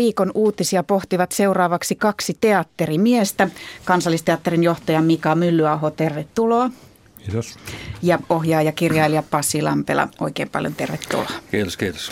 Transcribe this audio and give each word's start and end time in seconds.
viikon 0.00 0.30
uutisia 0.34 0.82
pohtivat 0.82 1.32
seuraavaksi 1.32 1.94
kaksi 1.94 2.36
teatterimiestä. 2.40 3.48
Kansallisteatterin 3.84 4.62
johtaja 4.62 5.02
Mika 5.02 5.34
Myllyaho, 5.34 5.90
tervetuloa. 5.90 6.70
Kiitos. 7.18 7.58
Ja 8.02 8.18
ohjaaja, 8.28 8.72
kirjailija 8.72 9.22
Passi 9.22 9.62
Lampela, 9.62 10.08
oikein 10.20 10.48
paljon 10.48 10.74
tervetuloa. 10.74 11.30
Kiitos, 11.50 11.76
kiitos. 11.76 12.10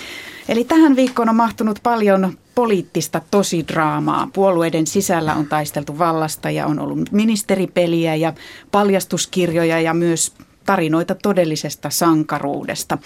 Eli 0.49 0.65
tähän 0.65 0.97
viikkoon 0.97 1.29
on 1.29 1.37
mahtunut 1.37 1.79
paljon 1.83 2.39
poliittista 2.55 3.21
tosidraamaa. 3.31 4.29
Puolueiden 4.33 4.87
sisällä 4.87 5.35
on 5.35 5.47
taisteltu 5.47 5.99
vallasta 5.99 6.51
ja 6.51 6.67
on 6.67 6.79
ollut 6.79 7.13
ministeripeliä 7.13 8.15
ja 8.15 8.33
paljastuskirjoja 8.71 9.81
ja 9.81 9.95
myös 9.95 10.33
tarinoita 10.69 11.15
todellisesta 11.15 11.91
sankaruudesta. 11.91 12.99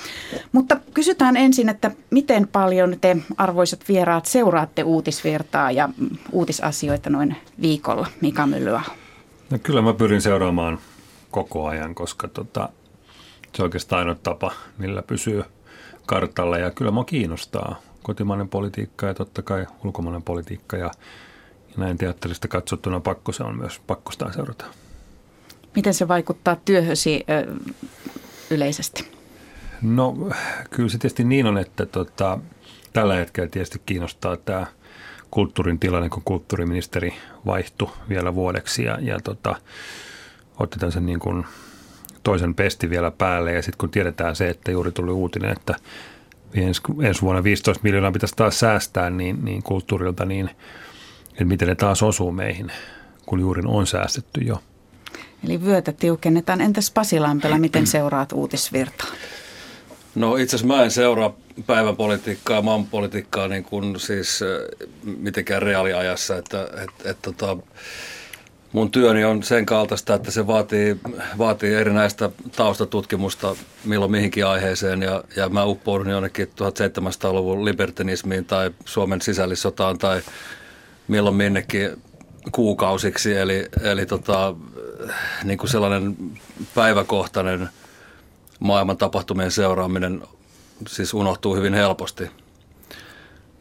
Mutta 0.53 0.77
kysytään 0.95 1.37
ensin, 1.37 1.69
että 1.69 1.91
miten 2.11 2.49
paljon 2.49 2.97
te 3.01 3.17
arvoisat 3.37 3.81
vieraat 3.89 4.27
seuraatte 4.27 4.83
uutisvirtaa 4.83 5.71
ja 5.71 5.89
uutisasioita 6.33 7.11
noin 7.11 7.37
viikolla, 7.61 8.07
Mika 8.21 8.47
Myllyä? 8.47 8.83
No 9.51 9.59
kyllä 9.63 9.83
mä 9.83 9.95
pyrin 9.95 10.23
seuraamaan 10.23 10.79
koko 11.31 11.67
ajan, 11.67 11.95
koska 11.95 12.29
tota, 12.29 12.69
se 13.55 13.63
on 13.63 13.65
oikeastaan 13.65 13.99
ainoa 13.99 14.17
tapa, 14.23 14.53
millä 14.79 15.03
pysyy 15.03 15.45
kartalla 16.07 16.59
ja 16.59 16.71
kyllä 16.71 16.91
mua 16.91 17.05
kiinnostaa 17.05 17.81
kotimainen 18.03 18.49
politiikka 18.49 19.07
ja 19.07 19.15
totta 19.15 19.43
kai 19.43 19.67
ulkomainen 19.85 20.23
politiikka 20.23 20.77
ja, 20.77 20.91
ja 21.69 21.75
näin 21.77 21.99
teatterista 21.99 22.49
katsottuna 22.49 23.01
pakko 23.01 23.33
se 23.33 23.43
on 23.43 23.59
myös 23.59 23.81
pakko 23.87 24.13
sitä 24.13 24.33
seurata. 24.33 24.65
Miten 25.77 25.95
se 25.95 26.09
vaikuttaa 26.09 26.57
työhösi 26.65 27.25
ö, 27.31 27.55
yleisesti? 28.51 29.13
No 29.83 30.17
kyllä 30.71 30.89
se 30.89 30.99
tietysti 30.99 31.25
niin 31.25 31.47
on, 31.47 31.59
että 31.59 31.87
tota, 31.87 32.39
tällä 32.93 33.15
hetkellä 33.15 33.49
tietysti 33.49 33.83
kiinnostaa 33.87 34.37
tämä 34.37 34.67
kulttuurin 35.31 35.79
tilanne, 35.79 36.09
kun 36.09 36.23
kulttuuriministeri 36.25 37.15
vaihtui 37.47 37.91
vielä 38.09 38.35
vuodeksi 38.35 38.85
ja, 38.85 38.99
ja 39.01 39.21
tota, 39.25 39.57
otetaan 40.59 40.93
sen 40.93 41.07
niin 41.07 41.19
kuin 41.19 41.45
toisen 42.23 42.55
pesti 42.55 42.91
vielä 42.91 43.11
päälle 43.11 43.53
ja 43.53 43.63
sitten 43.63 43.79
kun 43.79 43.91
tiedetään 43.91 44.37
se, 44.37 44.49
että 44.49 44.71
juuri 44.71 44.93
tuli 44.93 45.11
uutinen, 45.11 45.53
että 45.53 45.75
ensi, 46.55 46.83
ensi 47.03 47.23
vuonna 47.23 47.45
15 47.45 47.83
miljoonaa 47.83 48.13
pitäisi 48.13 48.37
taas 48.37 48.61
säästää 48.61 49.11
niin, 49.11 49.45
niin 49.45 49.63
kulttuurilta, 49.63 50.25
niin 50.25 50.51
että 51.31 51.45
miten 51.45 51.69
ne 51.69 51.75
taas 51.75 52.03
osuu 52.03 52.33
meihin, 52.33 52.73
kun 53.27 53.41
juuri 53.41 53.63
on 53.67 53.87
säästetty 53.87 54.41
jo. 54.41 54.63
Eli 55.45 55.65
vyötä 55.65 55.93
tiukennetaan. 55.93 56.61
Entäs 56.61 56.91
Pasi 56.91 57.21
Lampela, 57.21 57.59
miten 57.59 57.87
seuraat 57.87 58.33
uutisvirtaa? 58.33 59.09
No 60.15 60.37
itse 60.37 60.57
asiassa 60.57 60.75
mä 60.75 60.85
en 60.85 60.91
seuraa 60.91 61.37
päivän 61.67 61.97
politiikkaa, 61.97 62.63
maan 62.63 62.87
politiikkaa 62.87 63.49
niin 63.49 63.65
kuin 63.65 64.01
siis 64.01 64.41
mitenkään 65.03 65.63
reaaliajassa, 65.63 66.37
että, 66.37 66.63
että, 66.63 66.83
että, 66.83 67.11
että 67.11 67.33
tota, 67.33 67.57
mun 68.73 68.91
työni 68.91 69.25
on 69.25 69.43
sen 69.43 69.67
kaltaista, 69.67 70.15
että 70.15 70.31
se 70.31 70.47
vaatii, 70.47 70.97
vaatii 71.39 71.75
erinäistä 71.75 72.31
taustatutkimusta 72.57 73.57
milloin 73.85 74.11
mihinkin 74.11 74.47
aiheeseen 74.47 75.03
ja, 75.03 75.25
ja 75.37 75.49
mä 75.49 75.65
uppoudun 75.65 76.11
jonnekin 76.11 76.49
1700-luvun 76.49 77.65
libertinismiin 77.65 78.45
tai 78.45 78.71
Suomen 78.85 79.21
sisällissotaan 79.21 79.99
tai 79.99 80.23
milloin 81.09 81.37
minnekin 81.37 81.91
kuukausiksi. 82.53 83.37
Eli, 83.37 83.67
eli 83.83 84.07
tota, 84.07 84.55
niin 85.45 85.59
kuin 85.59 85.71
sellainen 85.71 86.17
päiväkohtainen 86.75 87.69
maailman 88.61 88.97
tapahtumien 88.97 89.51
seuraaminen 89.51 90.23
siis 90.89 91.15
unohtuu 91.15 91.57
hyvin 91.57 91.75
helposti. 91.75 92.31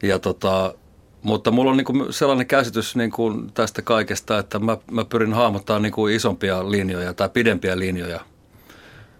Ja 0.02 0.18
tota, 0.18 0.74
mutta 1.22 1.50
mulla 1.50 1.70
on 1.70 1.76
niin 1.76 2.12
sellainen 2.12 2.46
käsitys 2.46 2.96
niin 2.96 3.10
kuin 3.10 3.52
tästä 3.52 3.82
kaikesta, 3.82 4.38
että 4.38 4.58
mä, 4.58 4.76
mä 4.90 5.04
pyrin 5.04 5.32
hahmottamaan 5.32 5.82
niin 5.82 5.92
kuin 5.92 6.14
isompia 6.14 6.70
linjoja 6.70 7.14
tai 7.14 7.28
pidempiä 7.28 7.78
linjoja. 7.78 8.20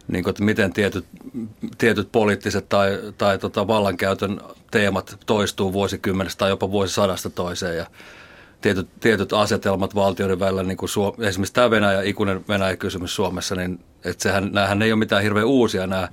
Niin 0.08 0.24
kuin, 0.24 0.30
että 0.30 0.44
miten 0.44 0.72
tietyt, 0.72 1.04
tietyt 1.78 2.12
poliittiset 2.12 2.68
tai, 2.68 2.98
tai 3.18 3.38
tota 3.38 3.66
vallankäytön 3.66 4.40
teemat 4.70 5.16
toistuu 5.26 5.72
vuosikymmenestä 5.72 6.38
tai 6.38 6.50
jopa 6.50 6.70
vuosisadasta 6.70 7.30
toiseen. 7.30 7.76
Ja 7.76 7.86
tietyt, 8.62 8.88
tietyt 9.00 9.32
asetelmat 9.32 9.94
valtioiden 9.94 10.40
välillä, 10.40 10.62
niin 10.62 10.76
kuin 10.76 10.88
Suom- 10.88 11.22
esimerkiksi 11.22 11.54
tämä 11.54 11.70
Venäjä, 11.70 12.02
ikuinen 12.02 12.44
Venäjä-kysymys 12.48 13.14
Suomessa, 13.14 13.54
niin 13.54 13.80
että 14.04 14.22
sehän, 14.22 14.50
näähän 14.52 14.82
ei 14.82 14.92
ole 14.92 14.98
mitään 14.98 15.22
hirveän 15.22 15.46
uusia 15.46 15.86
nämä 15.86 16.08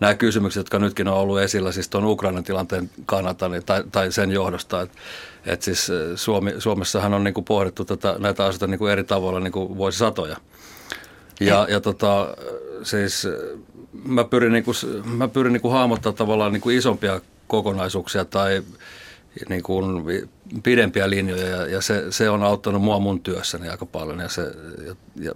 nämä 0.00 0.14
kysymykset, 0.14 0.60
jotka 0.60 0.78
nytkin 0.78 1.08
on 1.08 1.14
ollut 1.14 1.40
esillä 1.40 1.72
siis 1.72 1.88
tuon 1.88 2.04
Ukrainan 2.04 2.44
tilanteen 2.44 2.90
kannalta 3.06 3.48
niin, 3.48 3.64
tai, 3.64 3.84
tai 3.92 4.12
sen 4.12 4.30
johdosta. 4.30 4.82
Että 4.82 4.98
et 5.46 5.62
siis 5.62 5.92
Suomi, 6.14 6.54
Suomessahan 6.58 7.14
on 7.14 7.24
niin 7.24 7.34
kuin 7.34 7.44
pohdittu 7.44 7.84
tätä, 7.84 8.16
näitä 8.18 8.44
asioita 8.44 8.66
niin 8.66 8.78
kuin 8.78 8.92
eri 8.92 9.04
tavoilla 9.04 9.40
niin 9.40 9.52
kuin 9.52 9.76
vuosisatoja. 9.76 10.36
Ja, 11.40 11.66
ja 11.70 11.80
tota, 11.80 12.36
siis 12.82 13.28
mä 14.04 14.24
pyrin, 14.24 14.52
niin 14.52 14.64
kuin, 14.64 14.76
mä 15.04 15.28
pyrin 15.28 15.52
niin 15.52 15.60
kuin 15.60 15.72
hahmottaa 15.72 16.12
tavallaan 16.12 16.52
niin 16.52 16.60
kuin 16.60 16.76
isompia 16.76 17.20
kokonaisuuksia 17.46 18.24
tai 18.24 18.62
niin 19.48 19.62
kuin 19.62 20.04
pidempiä 20.62 21.10
linjoja 21.10 21.46
ja, 21.46 21.66
ja 21.66 21.80
se, 21.80 22.12
se 22.12 22.30
on 22.30 22.42
auttanut 22.42 22.82
mua 22.82 22.98
mun 22.98 23.20
työssäni 23.20 23.68
aika 23.68 23.86
paljon 23.86 24.20
ja, 24.20 24.28
se, 24.28 24.42
ja, 24.86 24.94
ja 25.20 25.32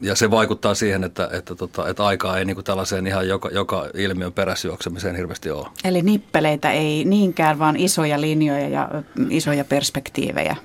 ja 0.00 0.14
se 0.14 0.30
vaikuttaa 0.30 0.74
siihen, 0.74 1.04
että, 1.04 1.28
että, 1.32 1.54
tota, 1.54 1.88
että 1.88 2.06
aikaa 2.06 2.38
ei 2.38 2.44
niin 2.44 2.56
kuin 2.56 2.64
tällaiseen 2.64 3.06
ihan 3.06 3.28
joka, 3.28 3.50
joka 3.52 3.86
ilmiön 3.94 4.32
peräsjuoksemiseen 4.32 5.16
hirveästi 5.16 5.50
ole. 5.50 5.66
Eli 5.84 6.02
nippeleitä 6.02 6.72
ei 6.72 7.04
niinkään, 7.04 7.58
vaan 7.58 7.76
isoja 7.76 8.20
linjoja 8.20 8.68
ja 8.68 8.88
isoja 9.30 9.64
perspektiivejä 9.64 10.56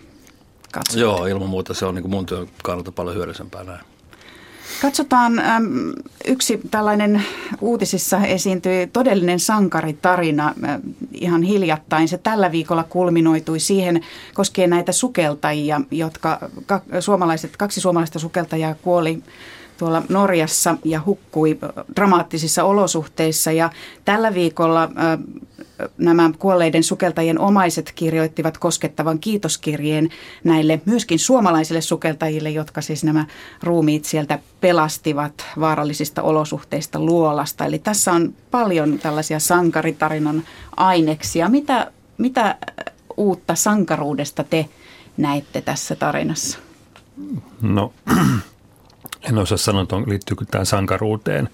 katsotaan. 0.73 1.01
Joo, 1.01 1.25
ilman 1.25 1.49
muuta 1.49 1.73
se 1.73 1.85
on 1.85 1.95
niin 1.95 2.03
kuin 2.03 2.11
mun 2.11 2.25
työn 2.25 2.47
kannalta 2.63 2.91
paljon 2.91 3.15
hyödyllisempää 3.15 3.63
näin. 3.63 3.79
Katsotaan 4.81 5.33
yksi 6.27 6.61
tällainen 6.71 7.23
uutisissa 7.61 8.25
esiintyi 8.25 8.87
todellinen 8.93 9.39
sankaritarina 9.39 10.53
ihan 11.11 11.43
hiljattain. 11.43 12.07
Se 12.07 12.17
tällä 12.17 12.51
viikolla 12.51 12.83
kulminoitui 12.83 13.59
siihen 13.59 14.01
koskien 14.33 14.69
näitä 14.69 14.91
sukeltajia, 14.91 15.81
jotka 15.91 16.39
suomalaiset, 16.99 17.57
kaksi 17.57 17.81
suomalaista 17.81 18.19
sukeltajaa 18.19 18.75
kuoli 18.75 19.23
tuolla 19.77 20.03
Norjassa 20.09 20.77
ja 20.85 21.01
hukkui 21.05 21.57
dramaattisissa 21.95 22.63
olosuhteissa. 22.63 23.51
Ja 23.51 23.69
tällä 24.05 24.33
viikolla 24.33 24.89
nämä 25.97 26.31
kuolleiden 26.39 26.83
sukeltajien 26.83 27.39
omaiset 27.39 27.91
kirjoittivat 27.95 28.57
koskettavan 28.57 29.19
kiitoskirjeen 29.19 30.09
näille 30.43 30.81
myöskin 30.85 31.19
suomalaisille 31.19 31.81
sukeltajille, 31.81 32.49
jotka 32.49 32.81
siis 32.81 33.03
nämä 33.03 33.25
ruumiit 33.63 34.05
sieltä 34.05 34.39
pelastivat 34.61 35.45
vaarallisista 35.59 36.21
olosuhteista 36.21 36.99
luolasta. 36.99 37.65
Eli 37.65 37.79
tässä 37.79 38.11
on 38.11 38.33
paljon 38.51 38.99
tällaisia 38.99 39.39
sankaritarinan 39.39 40.43
aineksia. 40.77 41.49
Mitä, 41.49 41.91
mitä 42.17 42.57
uutta 43.17 43.55
sankaruudesta 43.55 44.43
te 44.43 44.65
näette 45.17 45.61
tässä 45.61 45.95
tarinassa? 45.95 46.57
No 47.61 47.93
en 49.29 49.37
osaa 49.37 49.57
sanoa, 49.57 49.83
että 49.83 49.95
liittyykö 49.95 50.45
tämä 50.51 50.65
sankaruuteen. 50.65 51.49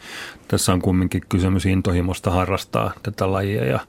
Tässä 0.48 0.74
on 0.74 0.82
kumminkin 0.82 1.22
kysymys 1.30 1.66
intohimosta 1.66 2.32
harrastaa 2.32 2.94
tätä 3.04 3.32
lajia 3.32 3.66
ja, 3.66 3.80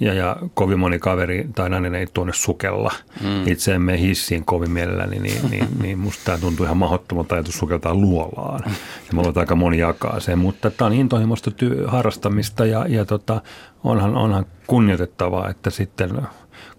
ja, 0.00 0.14
ja 0.14 0.36
kovin 0.54 0.78
moni 0.78 0.98
kaveri 0.98 1.48
tai 1.54 1.70
nainen 1.70 1.94
ei 1.94 2.06
tuonne 2.14 2.32
sukella. 2.32 2.92
Mm. 3.20 3.48
Itse 3.48 3.74
en 3.74 3.82
mene 3.82 3.98
hissiin 3.98 4.44
kovin 4.44 4.70
mielelläni, 4.70 5.18
niin, 5.18 5.40
niin, 5.50 5.68
niin 5.82 5.98
musta 5.98 6.24
tämä 6.24 6.38
tuntuu 6.38 6.64
ihan 6.64 6.76
mahdottomalta 6.76 7.34
ajatus 7.34 7.58
sukeltaa 7.58 7.94
luolaan. 7.94 8.60
Ja 8.66 9.12
mulla 9.12 9.28
on 9.28 9.38
aika 9.38 9.54
moni 9.54 9.78
jakaa 9.78 10.20
sen, 10.20 10.38
mutta 10.38 10.70
tämä 10.70 10.86
on 10.86 10.92
intohimosta 10.92 11.50
työ, 11.50 11.88
harrastamista 11.88 12.66
ja, 12.66 12.86
ja 12.88 13.04
tota, 13.04 13.40
onhan, 13.84 14.14
onhan 14.14 14.46
kunnioitettavaa, 14.66 15.48
että 15.48 15.70
sitten 15.70 16.22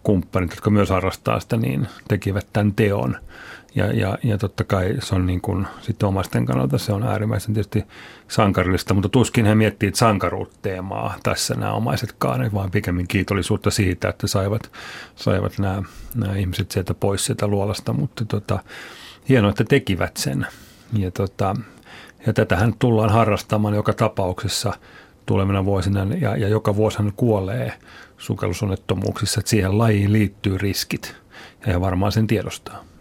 kumppanit, 0.03 0.51
jotka 0.51 0.69
myös 0.69 0.89
harrastaa 0.89 1.39
sitä, 1.39 1.57
niin 1.57 1.87
tekivät 2.07 2.47
tämän 2.53 2.73
teon– 2.73 3.17
ja, 3.75 3.85
ja, 3.93 4.17
ja 4.23 4.37
totta 4.37 4.63
kai 4.63 4.95
se 4.99 5.15
on 5.15 5.25
niin 5.25 5.41
kuin, 5.41 5.67
sitten 5.81 6.09
omaisten 6.09 6.45
kannalta 6.45 6.77
se 6.77 6.93
on 6.93 7.03
äärimmäisen 7.03 7.53
tietysti 7.53 7.83
sankarillista, 8.27 8.93
mutta 8.93 9.09
tuskin 9.09 9.45
he 9.45 9.55
miettii 9.55 9.91
sankaruutteemaa 9.93 11.15
tässä 11.23 11.55
nämä 11.55 11.73
omaisetkaan, 11.73 12.53
vaan 12.53 12.71
pikemmin 12.71 13.07
kiitollisuutta 13.07 13.71
siitä, 13.71 14.09
että 14.09 14.27
saivat, 14.27 14.71
saivat 15.15 15.59
nämä, 15.59 15.83
nämä 16.15 16.35
ihmiset 16.35 16.71
sieltä 16.71 16.93
pois 16.93 17.25
sieltä 17.25 17.47
luolasta, 17.47 17.93
mutta 17.93 18.25
tota, 18.25 18.59
hienoa, 19.29 19.49
että 19.49 19.63
tekivät 19.63 20.17
sen. 20.17 20.47
Ja, 20.93 21.11
tota, 21.11 21.55
ja 22.25 22.33
tätähän 22.33 22.73
tullaan 22.79 23.09
harrastamaan 23.09 23.73
joka 23.73 23.93
tapauksessa 23.93 24.73
tulevina 25.25 25.65
vuosina 25.65 26.07
ja, 26.19 26.37
ja 26.37 26.47
joka 26.47 26.75
vuosihan 26.75 27.13
kuolee 27.15 27.73
sukellusonnettomuuksissa, 28.17 29.39
että 29.39 29.49
siihen 29.49 29.77
lajiin 29.77 30.13
liittyy 30.13 30.57
riskit 30.57 31.15
ja 31.67 31.81
varmaan 31.81 32.11
sen 32.11 32.27
tiedostaa. 32.27 32.92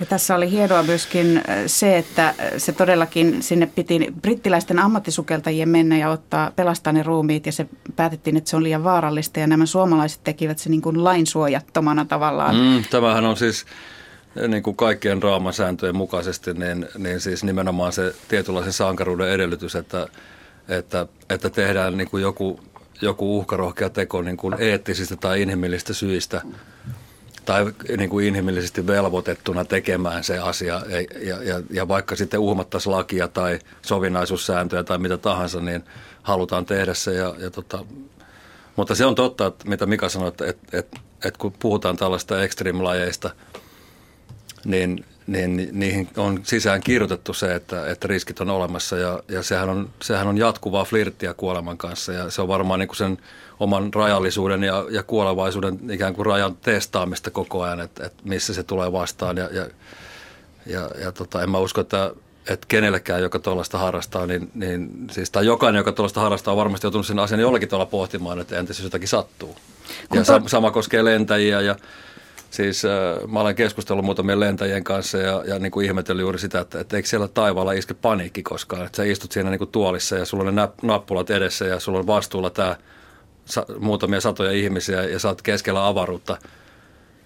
Ja 0.00 0.06
tässä 0.06 0.34
oli 0.34 0.50
hienoa 0.50 0.82
myöskin 0.82 1.36
äh, 1.36 1.42
se, 1.66 1.98
että 1.98 2.28
äh, 2.28 2.34
se 2.56 2.72
todellakin 2.72 3.42
sinne 3.42 3.66
piti 3.66 4.14
brittiläisten 4.22 4.78
ammattisukeltajien 4.78 5.68
mennä 5.68 5.98
ja 5.98 6.10
ottaa, 6.10 6.52
pelastaa 6.56 6.92
ne 6.92 7.02
ruumiit 7.02 7.46
ja 7.46 7.52
se 7.52 7.66
päätettiin, 7.96 8.36
että 8.36 8.50
se 8.50 8.56
on 8.56 8.62
liian 8.62 8.84
vaarallista 8.84 9.40
ja 9.40 9.46
nämä 9.46 9.66
suomalaiset 9.66 10.20
tekivät 10.24 10.58
se 10.58 10.70
niin 10.70 10.82
kuin 10.82 11.04
lainsuojattomana 11.04 12.04
tavallaan. 12.04 12.56
Mm, 12.56 12.84
tämähän 12.90 13.24
on 13.24 13.36
siis 13.36 13.66
niin 14.48 14.62
kuin 14.62 14.76
kaikkien 14.76 15.20
sääntöjen 15.52 15.96
mukaisesti, 15.96 16.54
niin, 16.54 16.86
niin 16.98 17.20
siis 17.20 17.44
nimenomaan 17.44 17.92
se 17.92 18.14
tietynlaisen 18.28 18.72
sankaruuden 18.72 19.30
edellytys, 19.30 19.74
että, 19.74 20.08
että, 20.68 21.06
että 21.30 21.50
tehdään 21.50 21.96
niin 21.96 22.10
kuin 22.10 22.22
joku, 22.22 22.60
joku 23.02 23.38
uhkarohkea 23.38 23.90
teko 23.90 24.22
niin 24.22 24.36
kuin 24.36 24.54
eettisistä 24.58 25.16
tai 25.16 25.42
inhimillisistä 25.42 25.94
syistä 25.94 26.42
tai 27.48 27.66
niin 27.96 28.10
kuin 28.10 28.26
inhimillisesti 28.26 28.86
velvoitettuna 28.86 29.64
tekemään 29.64 30.24
se 30.24 30.38
asia. 30.38 30.82
Ja, 31.20 31.42
ja, 31.42 31.62
ja 31.70 31.88
vaikka 31.88 32.16
sitten 32.16 32.40
uhmattaisiin 32.40 32.92
lakia 32.92 33.28
tai 33.28 33.58
sovinnaisuussääntöjä 33.82 34.84
tai 34.84 34.98
mitä 34.98 35.16
tahansa, 35.16 35.60
niin 35.60 35.84
halutaan 36.22 36.66
tehdä 36.66 36.94
se. 36.94 37.14
Ja, 37.14 37.34
ja 37.38 37.50
tota, 37.50 37.84
mutta 38.76 38.94
se 38.94 39.06
on 39.06 39.14
totta, 39.14 39.46
että 39.46 39.68
mitä 39.68 39.86
Mika 39.86 40.08
sanoi, 40.08 40.28
että, 40.28 40.46
että, 40.46 40.78
että, 40.78 41.00
että 41.24 41.38
kun 41.38 41.52
puhutaan 41.58 41.96
tällaista 41.96 42.42
extreme-lajeista, 42.42 43.30
niin, 44.64 45.04
niin 45.28 45.68
niihin 45.72 46.08
on 46.16 46.40
sisään 46.42 46.80
kirjoitettu 46.80 47.34
se, 47.34 47.54
että, 47.54 47.86
että 47.86 48.08
riskit 48.08 48.40
on 48.40 48.50
olemassa 48.50 48.96
ja, 48.96 49.22
ja 49.28 49.42
sehän, 49.42 49.68
on, 49.68 49.90
sehän 50.02 50.26
on 50.26 50.38
jatkuvaa 50.38 50.84
flirttiä 50.84 51.34
kuoleman 51.34 51.78
kanssa 51.78 52.12
ja 52.12 52.30
se 52.30 52.42
on 52.42 52.48
varmaan 52.48 52.80
niin 52.80 52.88
kuin 52.88 52.96
sen 52.96 53.18
oman 53.60 53.94
rajallisuuden 53.94 54.62
ja, 54.62 54.84
ja 54.90 55.02
kuolevaisuuden 55.02 55.78
ikään 55.90 56.14
kuin 56.14 56.26
rajan 56.26 56.56
testaamista 56.56 57.30
koko 57.30 57.62
ajan, 57.62 57.80
että, 57.80 58.06
että 58.06 58.22
missä 58.24 58.54
se 58.54 58.62
tulee 58.62 58.92
vastaan. 58.92 59.36
Ja, 59.36 59.48
ja, 59.52 59.66
ja, 60.66 60.90
ja 61.00 61.12
tota, 61.12 61.42
en 61.42 61.50
mä 61.50 61.58
usko, 61.58 61.80
että, 61.80 62.12
että 62.48 62.66
kenellekään, 62.68 63.22
joka 63.22 63.38
tuollaista 63.38 63.78
harrastaa, 63.78 64.26
niin, 64.26 64.50
niin 64.54 64.90
siis, 65.10 65.30
tai 65.30 65.46
jokainen, 65.46 65.80
joka 65.80 65.92
tuollaista 65.92 66.20
harrastaa, 66.20 66.52
on 66.52 66.58
varmasti 66.58 66.86
joutunut 66.86 67.06
sen 67.06 67.18
asian 67.18 67.40
jollakin 67.40 67.68
tavalla 67.68 67.90
pohtimaan, 67.90 68.40
että 68.40 68.58
entäs 68.58 68.78
jos 68.78 68.84
jotakin 68.84 69.08
sattuu. 69.08 69.56
Ja 70.14 70.24
to... 70.24 70.42
sama 70.48 70.70
koskee 70.70 71.04
lentäjiä 71.04 71.60
ja 71.60 71.76
Siis 72.50 72.84
äh, 72.84 72.90
mä 73.30 73.40
olen 73.40 73.54
keskustellut 73.54 74.04
muutamien 74.04 74.40
lentäjien 74.40 74.84
kanssa 74.84 75.18
ja, 75.18 75.42
ja 75.46 75.58
niin 75.58 75.72
kuin 75.72 75.86
ihmetellyt 75.86 76.22
juuri 76.22 76.38
sitä, 76.38 76.60
että, 76.60 76.80
että 76.80 76.96
eikö 76.96 77.08
siellä 77.08 77.28
taivaalla 77.28 77.72
iske 77.72 77.94
paniikki 77.94 78.42
koskaan. 78.42 78.86
Että 78.86 78.96
sä 78.96 79.04
istut 79.04 79.32
siinä 79.32 79.50
niin 79.50 79.58
kuin 79.58 79.70
tuolissa 79.70 80.16
ja 80.16 80.24
sulla 80.24 80.44
on 80.48 80.54
ne 80.54 80.68
nappulat 80.82 81.30
edessä 81.30 81.64
ja 81.64 81.80
sulla 81.80 81.98
on 81.98 82.06
vastuulla 82.06 82.50
tämä 82.50 82.76
sa, 83.44 83.66
muutamia 83.78 84.20
satoja 84.20 84.52
ihmisiä 84.52 85.02
ja 85.02 85.18
sä 85.18 85.28
oot 85.28 85.42
keskellä 85.42 85.86
avaruutta. 85.86 86.38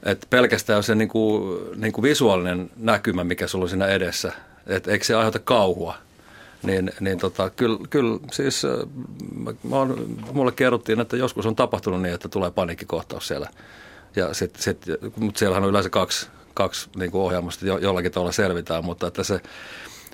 Et 0.02 0.26
pelkästään 0.30 0.82
se 0.82 0.94
niin 0.94 1.08
kuin, 1.08 1.60
niin 1.76 1.92
kuin 1.92 2.02
visuaalinen 2.02 2.70
näkymä, 2.76 3.24
mikä 3.24 3.46
sulla 3.46 3.62
on 3.62 3.68
siinä 3.68 3.86
edessä, 3.86 4.32
että 4.66 4.90
eikö 4.90 5.04
se 5.04 5.14
aiheuta 5.14 5.38
kauhua. 5.38 5.94
Niin, 6.62 6.90
niin 7.00 7.18
tota, 7.18 7.50
kyllä, 7.50 7.78
kyllä 7.90 8.18
siis 8.32 8.62
mä 9.68 9.76
oon, 9.76 10.16
mulle 10.32 10.52
kerrottiin, 10.52 11.00
että 11.00 11.16
joskus 11.16 11.46
on 11.46 11.56
tapahtunut 11.56 12.02
niin, 12.02 12.14
että 12.14 12.28
tulee 12.28 12.50
paniikkikohtaus 12.50 13.28
siellä. 13.28 13.48
Ja 14.16 14.34
sit, 14.34 14.56
sit, 14.56 14.86
mutta 15.16 15.38
siellähän 15.38 15.64
on 15.64 15.70
yleensä 15.70 15.90
kaksi, 15.90 16.28
kaksi 16.54 16.90
niin 16.96 17.10
kuin 17.10 17.22
ohjaamusta, 17.22 17.66
jo, 17.66 17.78
jollakin 17.78 18.12
tavalla 18.12 18.32
selvitään, 18.32 18.84
mutta 18.84 19.06
että 19.06 19.22
se, 19.22 19.40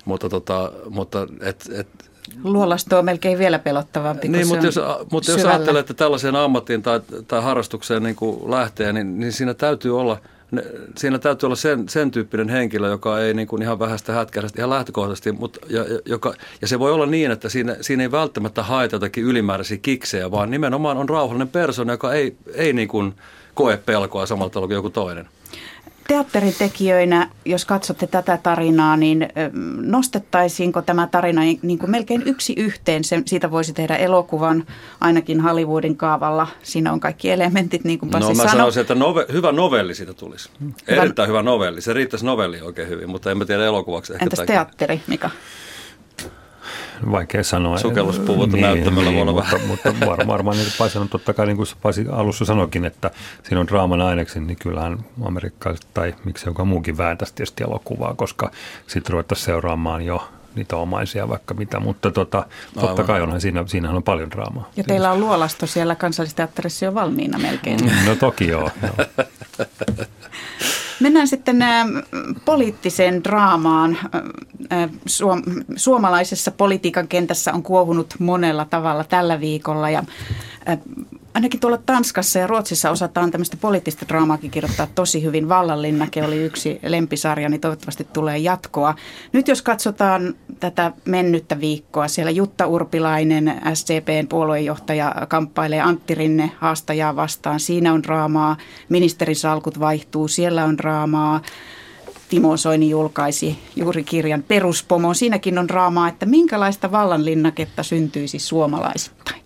mutta, 0.05 0.29
tota, 0.29 0.73
mutta 0.91 1.27
et, 1.41 1.69
et, 1.73 1.89
Luolasto 2.45 2.99
on 2.99 3.05
melkein 3.05 3.39
vielä 3.39 3.59
pelottavampi. 3.59 4.29
Niin, 4.29 4.47
mutta, 4.47 4.67
jos, 4.67 4.81
mutta 5.13 5.31
jos 5.31 5.45
ajattelee, 5.45 5.81
että 5.81 5.95
tällaiseen 5.95 6.37
ammattiin 6.37 6.83
tai, 6.83 7.01
tai 7.29 7.43
harrastukseen 7.43 8.03
niin 8.03 8.17
kuin 8.17 8.51
lähtee, 8.51 8.93
niin, 8.93 9.21
niin 9.21 9.33
siinä 9.33 9.55
täytyy 9.55 10.01
olla 10.01 10.19
siinä 10.97 11.19
täytyy 11.19 11.47
olla 11.47 11.57
sen, 11.57 11.89
sen 11.89 12.11
tyyppinen 12.11 12.49
henkilö, 12.49 12.89
joka 12.89 13.21
ei 13.21 13.35
niin 13.35 13.49
kuin 13.49 13.63
ihan 13.63 13.79
vähäistä 13.79 14.13
hätkähdä 14.13 14.49
ihan 14.59 14.71
lähtökohtaisesti, 14.71 15.33
mutta 15.33 15.61
ja, 15.71 15.85
joka, 16.05 16.35
ja 16.61 16.69
se 16.69 16.79
voi 16.79 16.93
olla 16.93 17.07
niin, 17.07 17.31
että 17.31 17.49
siinä, 17.49 17.77
siinä 17.81 18.03
ei 18.03 18.11
välttämättä 18.11 18.63
haeta 18.63 18.95
jotakin 18.95 19.25
ylimääräisiä 19.25 19.77
kiksejä, 19.77 20.31
vaan 20.31 20.51
nimenomaan 20.51 20.97
on 20.97 21.09
rauhallinen 21.09 21.49
persona, 21.49 21.93
joka 21.93 22.13
ei, 22.13 22.37
ei 22.55 22.73
niin 22.73 22.89
kuin 22.89 23.15
koe 23.59 23.77
pelkoa 23.77 24.27
samalla 24.27 24.51
tavalla 24.51 24.69
kuin 24.69 24.75
joku 24.75 24.91
toinen 24.91 25.29
teatteritekijöinä, 26.09 27.31
jos 27.45 27.65
katsotte 27.65 28.07
tätä 28.07 28.39
tarinaa, 28.43 28.97
niin 28.97 29.29
nostettaisiinko 29.81 30.83
tämä 30.83 31.07
tarina 31.07 31.41
niin 31.63 31.79
kuin 31.79 31.91
melkein 31.91 32.23
yksi 32.27 32.55
yhteen? 32.57 33.05
Se, 33.05 33.23
siitä 33.27 33.51
voisi 33.51 33.73
tehdä 33.73 33.97
elokuvan 33.97 34.67
ainakin 35.01 35.41
Hollywoodin 35.41 35.97
kaavalla. 35.97 36.47
Siinä 36.63 36.93
on 36.93 37.01
kaikki 37.01 37.31
elementit, 37.31 37.85
niin 37.85 37.99
kuin 37.99 38.11
Pasi 38.11 38.23
No 38.23 38.29
mä 38.29 38.35
sanoi. 38.35 38.51
sanoisin, 38.51 38.81
että 38.81 38.95
nove, 38.95 39.27
hyvä 39.33 39.53
novelli 39.53 39.95
siitä 39.95 40.15
tulisi. 40.15 40.51
Hyvä. 40.91 41.03
Erittäin 41.03 41.29
hyvä 41.29 41.43
novelli. 41.43 41.81
Se 41.81 41.93
riittäisi 41.93 42.25
novelli 42.25 42.61
oikein 42.61 42.89
hyvin, 42.89 43.11
mutta 43.11 43.31
en 43.31 43.39
mä 43.39 43.45
tiedä 43.45 43.65
elokuvaksi. 43.65 44.13
Ehkä 44.13 44.25
Entäs 44.25 44.47
teatteri, 44.47 45.01
Mika? 45.07 45.31
Vaikea 47.11 47.45
sanoa. 47.45 47.79
Sukelluspuvut 47.79 48.53
niin, 48.53 48.63
näyttämällä 48.63 49.11
niin, 49.11 49.27
mutta, 49.27 49.59
mutta 49.67 50.07
var, 50.07 50.27
varmaan 50.27 50.57
niin 50.57 50.73
Pasi 50.79 50.93
sanoi, 50.93 51.09
totta 51.09 51.35
kai 51.35 51.47
niin 51.47 51.57
kuin 51.57 51.67
Pasi 51.83 52.07
alussa 52.13 52.45
sanoikin, 52.45 52.85
että 52.85 53.11
siinä 53.43 53.61
on 53.61 53.67
draaman 53.67 54.01
aineksi, 54.01 54.41
niin 54.41 54.59
kyllähän 54.59 54.99
amerikkalaiset 55.25 55.87
tai 55.95 56.15
miksi 56.25 56.49
joka 56.49 56.65
muukin 56.65 56.99
vääntäisi 56.99 57.35
tietysti 57.35 57.65
elokuvaa, 57.65 58.15
koska 58.15 58.51
sitten 58.87 59.13
ruvettaisiin 59.13 59.47
seuraamaan 59.47 60.03
jo 60.03 60.29
niitä 60.55 60.77
omaisia 60.77 61.29
vaikka 61.29 61.55
mitä, 61.55 61.81
mutta 61.81 62.11
tota, 62.11 62.47
totta 62.81 63.05
kai 63.05 63.21
onhan 63.21 63.41
siinä, 63.41 63.65
siinähän 63.67 63.97
on 63.97 64.03
paljon 64.03 64.31
draamaa. 64.31 64.71
Ja 64.77 64.85
teillä 64.85 65.13
on 65.13 65.21
luolasto 65.21 65.67
siellä 65.67 65.95
kansallisteatterissa 65.95 66.85
jo 66.85 66.95
valmiina 66.95 67.39
melkein. 67.39 67.93
No 68.07 68.15
toki 68.15 68.49
joo. 68.49 68.71
joo. 68.83 69.07
Mennään 71.01 71.29
sitten 71.29 71.63
ä, 71.63 71.85
poliittiseen 72.45 73.25
draamaan. 73.25 73.99
Ä, 74.73 74.89
suom- 75.07 75.43
suomalaisessa 75.77 76.51
politiikan 76.51 77.09
kentässä 77.09 77.53
on 77.53 77.63
kuohunut 77.63 78.15
monella 78.19 78.65
tavalla 78.65 79.05
tällä 79.05 79.41
viikolla 79.41 79.91
ja 79.91 80.03
ainakin 81.35 81.61
tuolla 81.61 81.79
Tanskassa 81.87 82.39
ja 82.39 82.47
Ruotsissa 82.47 82.91
osataan 82.91 83.31
tämmöistä 83.31 83.57
poliittista 83.57 84.07
draamaakin 84.09 84.51
kirjoittaa 84.51 84.87
tosi 84.95 85.23
hyvin. 85.23 85.49
Vallanlinnake 85.49 86.25
oli 86.25 86.37
yksi 86.37 86.81
lempisarja, 86.83 87.49
niin 87.49 87.61
toivottavasti 87.61 88.07
tulee 88.13 88.39
jatkoa. 88.39 88.95
Nyt 89.33 89.49
jos 89.49 89.63
katsotaan 89.63 90.35
tätä 90.61 90.93
mennyttä 91.05 91.61
viikkoa, 91.61 92.09
siellä 92.09 92.31
Jutta 92.31 92.67
Urpilainen, 92.67 93.61
SCPn 93.75 94.29
puoluejohtaja, 94.29 95.15
kamppailee 95.29 95.81
Antti 95.81 96.15
Rinne 96.15 96.51
haastajaa 96.59 97.17
vastaan. 97.17 97.61
Siinä 97.61 97.93
on 97.93 98.03
draamaa, 98.03 98.57
ministerin 98.89 99.37
salkut 99.37 99.81
vaihtuu, 99.81 100.29
siellä 100.29 100.65
on 100.65 100.79
draamaa. 100.79 101.41
Timo 102.29 102.57
Soini 102.57 102.91
julkaisi 102.91 103.59
juuri 103.77 104.05
kirjan 104.05 104.43
Peruspomo. 104.43 105.15
Siinäkin 105.15 105.59
on 105.59 105.69
draamaa, 105.69 106.09
että 106.09 106.27
minkälaista 106.27 106.93
vallanlinnaketta 106.93 107.83
syntyisi 107.83 108.39
suomalaisittain. 108.39 109.43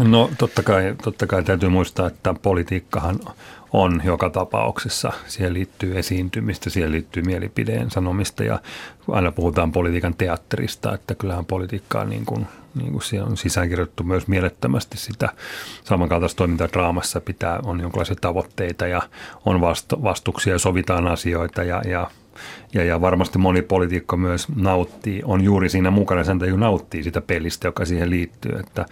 No 0.00 0.30
totta 0.38 0.62
kai, 0.62 0.94
totta 1.02 1.26
kai 1.26 1.42
täytyy 1.42 1.68
muistaa, 1.68 2.06
että 2.06 2.34
politiikkahan 2.42 3.20
on 3.72 4.02
joka 4.04 4.30
tapauksessa. 4.30 5.12
Siihen 5.26 5.54
liittyy 5.54 5.98
esiintymistä, 5.98 6.70
siihen 6.70 6.92
liittyy 6.92 7.22
mielipideen 7.22 7.90
sanomista 7.90 8.44
ja 8.44 8.60
aina 9.10 9.32
puhutaan 9.32 9.72
politiikan 9.72 10.14
teatterista, 10.14 10.94
että 10.94 11.14
kyllähän 11.14 11.44
politiikkaa 11.44 12.04
niin 12.04 12.26
kuin, 12.26 12.46
niin 12.74 12.92
kuin 12.92 13.02
siellä 13.02 13.28
on 13.30 13.36
sisäänkirjoittu 13.36 14.02
myös 14.02 14.28
mielettömästi 14.28 14.98
sitä 14.98 15.28
samankaltaista 15.84 16.36
toimintaa 16.38 16.68
draamassa 16.72 17.20
pitää, 17.20 17.60
on 17.64 17.80
jonkinlaisia 17.80 18.16
tavoitteita 18.20 18.86
ja 18.86 19.02
on 19.44 19.60
vastu, 19.60 20.02
vastuksia 20.02 20.52
ja 20.52 20.58
sovitaan 20.58 21.06
asioita 21.06 21.62
ja, 21.62 21.82
ja 21.88 22.10
ja, 22.74 22.84
ja 22.84 23.00
varmasti 23.00 23.38
moni 23.38 23.62
poliitikko 23.62 24.16
myös 24.16 24.48
nauttii, 24.56 25.22
on 25.24 25.44
juuri 25.44 25.68
siinä 25.68 25.90
mukana, 25.90 26.24
sen 26.24 26.38
takia 26.38 26.56
nauttii 26.56 27.02
sitä 27.02 27.20
pelistä, 27.20 27.68
joka 27.68 27.84
siihen 27.84 28.10
liittyy. 28.10 28.58
Että 28.58 28.86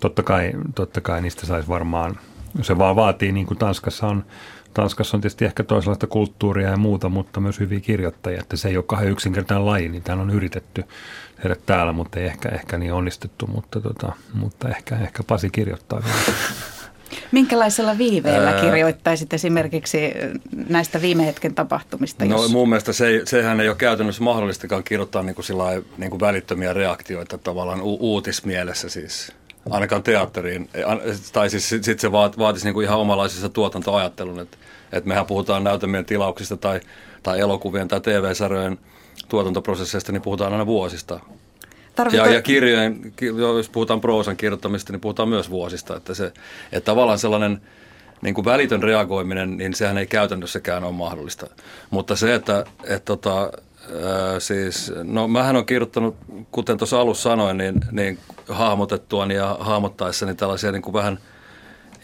totta 0.00 0.22
kai, 0.22 0.52
totta 0.74 1.00
kai 1.00 1.22
niistä 1.22 1.46
saisi 1.46 1.68
varmaan, 1.68 2.18
se 2.62 2.78
vaan 2.78 2.96
vaatii, 2.96 3.32
niin 3.32 3.46
kuin 3.46 3.58
Tanskassa 3.58 4.06
on, 4.06 4.24
Tanskassa 4.74 5.16
on 5.16 5.20
tietysti 5.20 5.44
ehkä 5.44 5.64
toisenlaista 5.64 6.06
kulttuuria 6.06 6.70
ja 6.70 6.76
muuta, 6.76 7.08
mutta 7.08 7.40
myös 7.40 7.60
hyviä 7.60 7.80
kirjoittajia, 7.80 8.40
että 8.40 8.56
se 8.56 8.68
ei 8.68 8.76
ole 8.76 8.84
kahden 8.88 9.10
yksinkertainen 9.10 9.66
laji, 9.66 9.88
niin 9.88 10.02
tämä 10.02 10.22
on 10.22 10.30
yritetty 10.30 10.84
tehdä 11.36 11.56
täällä, 11.66 11.92
mutta 11.92 12.20
ei 12.20 12.26
ehkä, 12.26 12.48
ehkä 12.48 12.78
niin 12.78 12.92
onnistettu, 12.92 13.46
mutta, 13.46 13.80
tota, 13.80 14.12
mutta 14.34 14.68
ehkä, 14.68 14.96
ehkä 14.96 15.22
Pasi 15.22 15.50
kirjoittaa 15.50 16.02
vielä. 16.04 16.38
Minkälaisella 17.32 17.98
viiveellä 17.98 18.50
Ää... 18.50 18.60
kirjoittaisit 18.60 19.32
esimerkiksi 19.32 19.98
näistä 20.68 21.02
viime 21.02 21.26
hetken 21.26 21.54
tapahtumista? 21.54 22.24
No 22.24 22.42
jos... 22.42 22.50
mun 22.50 22.68
mielestä 22.68 22.92
se, 22.92 23.22
sehän 23.24 23.60
ei 23.60 23.68
ole 23.68 23.76
käytännössä 23.76 24.22
mahdollistakaan 24.22 24.84
kirjoittaa 24.84 25.22
niin 25.22 25.34
kuin 25.34 25.44
sillä, 25.44 25.64
niin 25.98 26.10
kuin 26.10 26.20
välittömiä 26.20 26.72
reaktioita 26.72 27.38
tavallaan 27.38 27.82
u- 27.82 27.98
uutismielessä 28.00 28.88
siis 28.88 29.32
ainakaan 29.70 30.02
teatteriin. 30.02 30.68
Tai 31.32 31.50
siis 31.50 31.68
sitten 31.68 31.98
se 31.98 32.12
vaatisi 32.12 32.64
niin 32.64 32.74
kuin 32.74 32.84
ihan 32.84 32.98
omalaisessa 32.98 33.48
tuotantoajattelun, 33.48 34.40
että, 34.40 34.56
että 34.92 35.08
mehän 35.08 35.26
puhutaan 35.26 35.64
näytelmien 35.64 36.04
tilauksista 36.04 36.56
tai, 36.56 36.80
tai 37.22 37.40
elokuvien 37.40 37.88
tai 37.88 38.00
TV-sarjojen 38.00 38.78
tuotantoprosesseista, 39.28 40.12
niin 40.12 40.22
puhutaan 40.22 40.52
aina 40.52 40.66
vuosista. 40.66 41.20
Tarvita... 41.94 42.26
Ja, 42.26 42.32
ja 42.32 42.42
kirjojen, 42.42 43.12
jos 43.56 43.68
puhutaan 43.68 44.00
proosan 44.00 44.36
kirjoittamista, 44.36 44.92
niin 44.92 45.00
puhutaan 45.00 45.28
myös 45.28 45.50
vuosista. 45.50 45.96
Että, 45.96 46.14
se, 46.14 46.32
että 46.72 46.84
tavallaan 46.84 47.18
sellainen 47.18 47.60
niin 48.22 48.34
kuin 48.34 48.44
välitön 48.44 48.82
reagoiminen, 48.82 49.56
niin 49.56 49.74
sehän 49.74 49.98
ei 49.98 50.06
käytännössäkään 50.06 50.84
ole 50.84 50.92
mahdollista. 50.92 51.46
Mutta 51.90 52.16
se, 52.16 52.34
että, 52.34 52.64
että 52.84 53.04
tota, 53.04 53.50
siis, 54.38 54.92
no 55.02 55.28
mähän 55.28 55.56
on 55.56 55.66
kirjoittanut, 55.66 56.16
kuten 56.50 56.78
tuossa 56.78 57.00
alussa 57.00 57.30
sanoin, 57.30 57.58
niin, 57.58 57.80
niin 57.92 58.18
hahmotettuani 58.48 59.34
ja 59.34 59.56
hahmottaessani 59.60 60.34
tällaisia 60.34 60.72
niin 60.72 60.82
kuin 60.82 60.94
vähän 60.94 61.18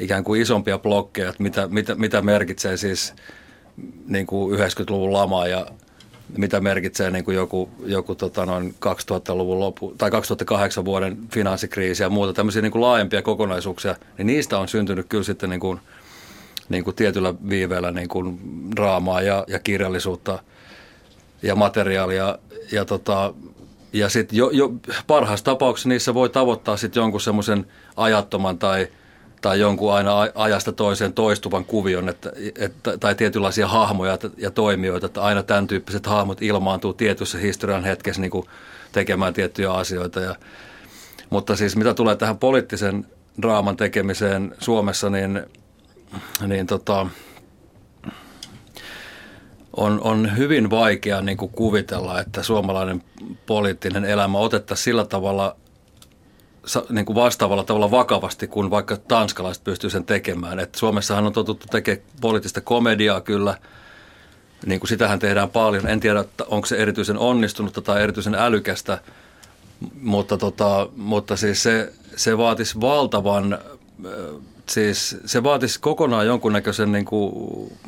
ikään 0.00 0.24
kuin 0.24 0.42
isompia 0.42 0.78
blokkeja, 0.78 1.28
että 1.28 1.42
mitä, 1.42 1.68
mitä, 1.68 1.94
mitä 1.94 2.22
merkitsee 2.22 2.76
siis 2.76 3.14
niin 4.06 4.26
kuin 4.26 4.58
90-luvun 4.58 5.12
lama 5.12 5.46
ja 5.46 5.66
mitä 6.36 6.60
merkitsee 6.60 7.10
niin 7.10 7.24
kuin 7.24 7.34
joku, 7.34 7.70
joku 7.84 8.14
tota 8.14 8.46
noin 8.46 8.74
2000-luvun 8.86 9.60
lopu, 9.60 9.94
tai 9.98 10.10
2008 10.10 10.84
vuoden 10.84 11.18
finanssikriisi 11.32 12.02
ja 12.02 12.10
muuta, 12.10 12.32
tämmöisiä 12.32 12.62
niin 12.62 12.72
kuin 12.72 12.82
laajempia 12.82 13.22
kokonaisuuksia, 13.22 13.96
niin 14.18 14.26
niistä 14.26 14.58
on 14.58 14.68
syntynyt 14.68 15.06
kyllä 15.08 15.24
sitten 15.24 15.50
niin 15.50 15.60
kuin, 15.60 15.80
niin 16.68 16.84
kuin 16.84 16.96
tietyllä 16.96 17.34
viiveellä 17.48 17.90
niin 17.90 18.08
kuin 18.08 18.38
draamaa 18.76 19.22
ja, 19.22 19.44
ja 19.48 19.58
kirjallisuutta 19.58 20.42
ja 21.42 21.56
materiaalia. 21.56 22.38
Ja, 22.72 22.84
tota, 22.84 23.34
ja 23.92 24.08
sitten 24.08 24.36
jo, 24.36 24.50
jo 24.50 24.72
parhaassa 25.06 25.44
tapauksessa 25.44 25.88
niissä 25.88 26.14
voi 26.14 26.28
tavoittaa 26.28 26.76
sitten 26.76 27.00
jonkun 27.00 27.20
semmoisen 27.20 27.66
ajattoman 27.96 28.58
tai– 28.58 28.88
tai 29.40 29.60
jonkun 29.60 29.94
aina 29.94 30.12
ajasta 30.34 30.72
toiseen 30.72 31.12
toistuvan 31.12 31.64
kuvion 31.64 32.08
että, 32.08 32.32
että, 32.58 32.98
tai 32.98 33.14
tietynlaisia 33.14 33.68
hahmoja 33.68 34.18
ja 34.36 34.50
toimijoita, 34.50 35.06
että 35.06 35.22
aina 35.22 35.42
tämän 35.42 35.66
tyyppiset 35.66 36.06
hahmot 36.06 36.42
ilmaantuu 36.42 36.92
tietyssä 36.92 37.38
historian 37.38 37.84
hetkessä 37.84 38.20
niin 38.20 38.30
kuin 38.30 38.46
tekemään 38.92 39.34
tiettyjä 39.34 39.72
asioita. 39.72 40.20
Ja, 40.20 40.34
mutta 41.30 41.56
siis 41.56 41.76
mitä 41.76 41.94
tulee 41.94 42.16
tähän 42.16 42.38
poliittisen 42.38 43.06
draaman 43.42 43.76
tekemiseen 43.76 44.54
Suomessa, 44.58 45.10
niin, 45.10 45.42
niin 46.46 46.66
tota, 46.66 47.06
on, 49.76 50.00
on 50.00 50.36
hyvin 50.36 50.70
vaikea 50.70 51.20
niin 51.20 51.36
kuin 51.36 51.52
kuvitella, 51.52 52.20
että 52.20 52.42
suomalainen 52.42 53.02
poliittinen 53.46 54.04
elämä 54.04 54.38
otettaisiin 54.38 54.84
sillä 54.84 55.04
tavalla– 55.04 55.56
niin 56.90 57.06
kuin 57.06 57.16
vastaavalla 57.16 57.64
tavalla 57.64 57.90
vakavasti 57.90 58.46
kuin 58.46 58.70
vaikka 58.70 58.96
tanskalaiset 58.96 59.64
pystyy 59.64 59.90
sen 59.90 60.04
tekemään. 60.04 60.58
Et 60.58 60.74
Suomessahan 60.74 61.26
on 61.26 61.32
totuttu 61.32 61.66
tekemään 61.70 62.06
poliittista 62.20 62.60
komediaa 62.60 63.20
kyllä, 63.20 63.56
niin 64.66 64.80
kuin 64.80 64.88
sitähän 64.88 65.18
tehdään 65.18 65.50
paljon. 65.50 65.88
En 65.88 66.00
tiedä, 66.00 66.24
onko 66.46 66.66
se 66.66 66.76
erityisen 66.76 67.18
onnistunutta 67.18 67.82
tai 67.82 68.02
erityisen 68.02 68.34
älykästä, 68.34 68.98
mutta, 70.00 70.36
tota, 70.36 70.88
mutta 70.96 71.36
siis 71.36 71.62
se, 71.62 71.92
se 72.16 72.38
vaatisi 72.38 72.80
valtavan, 72.80 73.58
siis 74.68 75.16
se 75.26 75.42
vaatisi 75.42 75.80
kokonaan 75.80 76.26
jonkunnäköisen 76.26 76.92
niin 76.92 77.04
kuin 77.04 77.32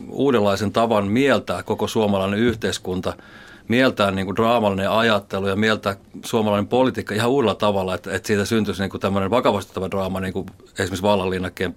uudenlaisen 0.09 0.73
tavan 0.73 1.07
mieltää 1.07 1.63
koko 1.63 1.89
suomalainen 1.89 2.39
yhteiskunta– 2.39 3.15
mieltää 3.69 4.11
niin 4.11 4.27
kuin 4.27 4.37
draamallinen 4.37 4.91
ajattelu 4.91 5.49
ja 5.49 5.57
mieltää 5.57 5.97
suomalainen 6.25 6.69
politiikka 6.69 7.15
ihan 7.15 7.31
uudella 7.31 7.55
tavalla, 7.55 7.95
että, 7.95 8.13
että 8.13 8.27
siitä 8.27 8.45
syntyisi 8.45 8.83
niin 8.83 8.91
kuin 8.91 9.01
tämmöinen 9.01 9.31
vakavastuttava 9.31 9.91
draama 9.91 10.21
niin 10.21 10.33
kuin 10.33 10.47
esimerkiksi 10.79 11.03
vallanlinnakkeen 11.03 11.75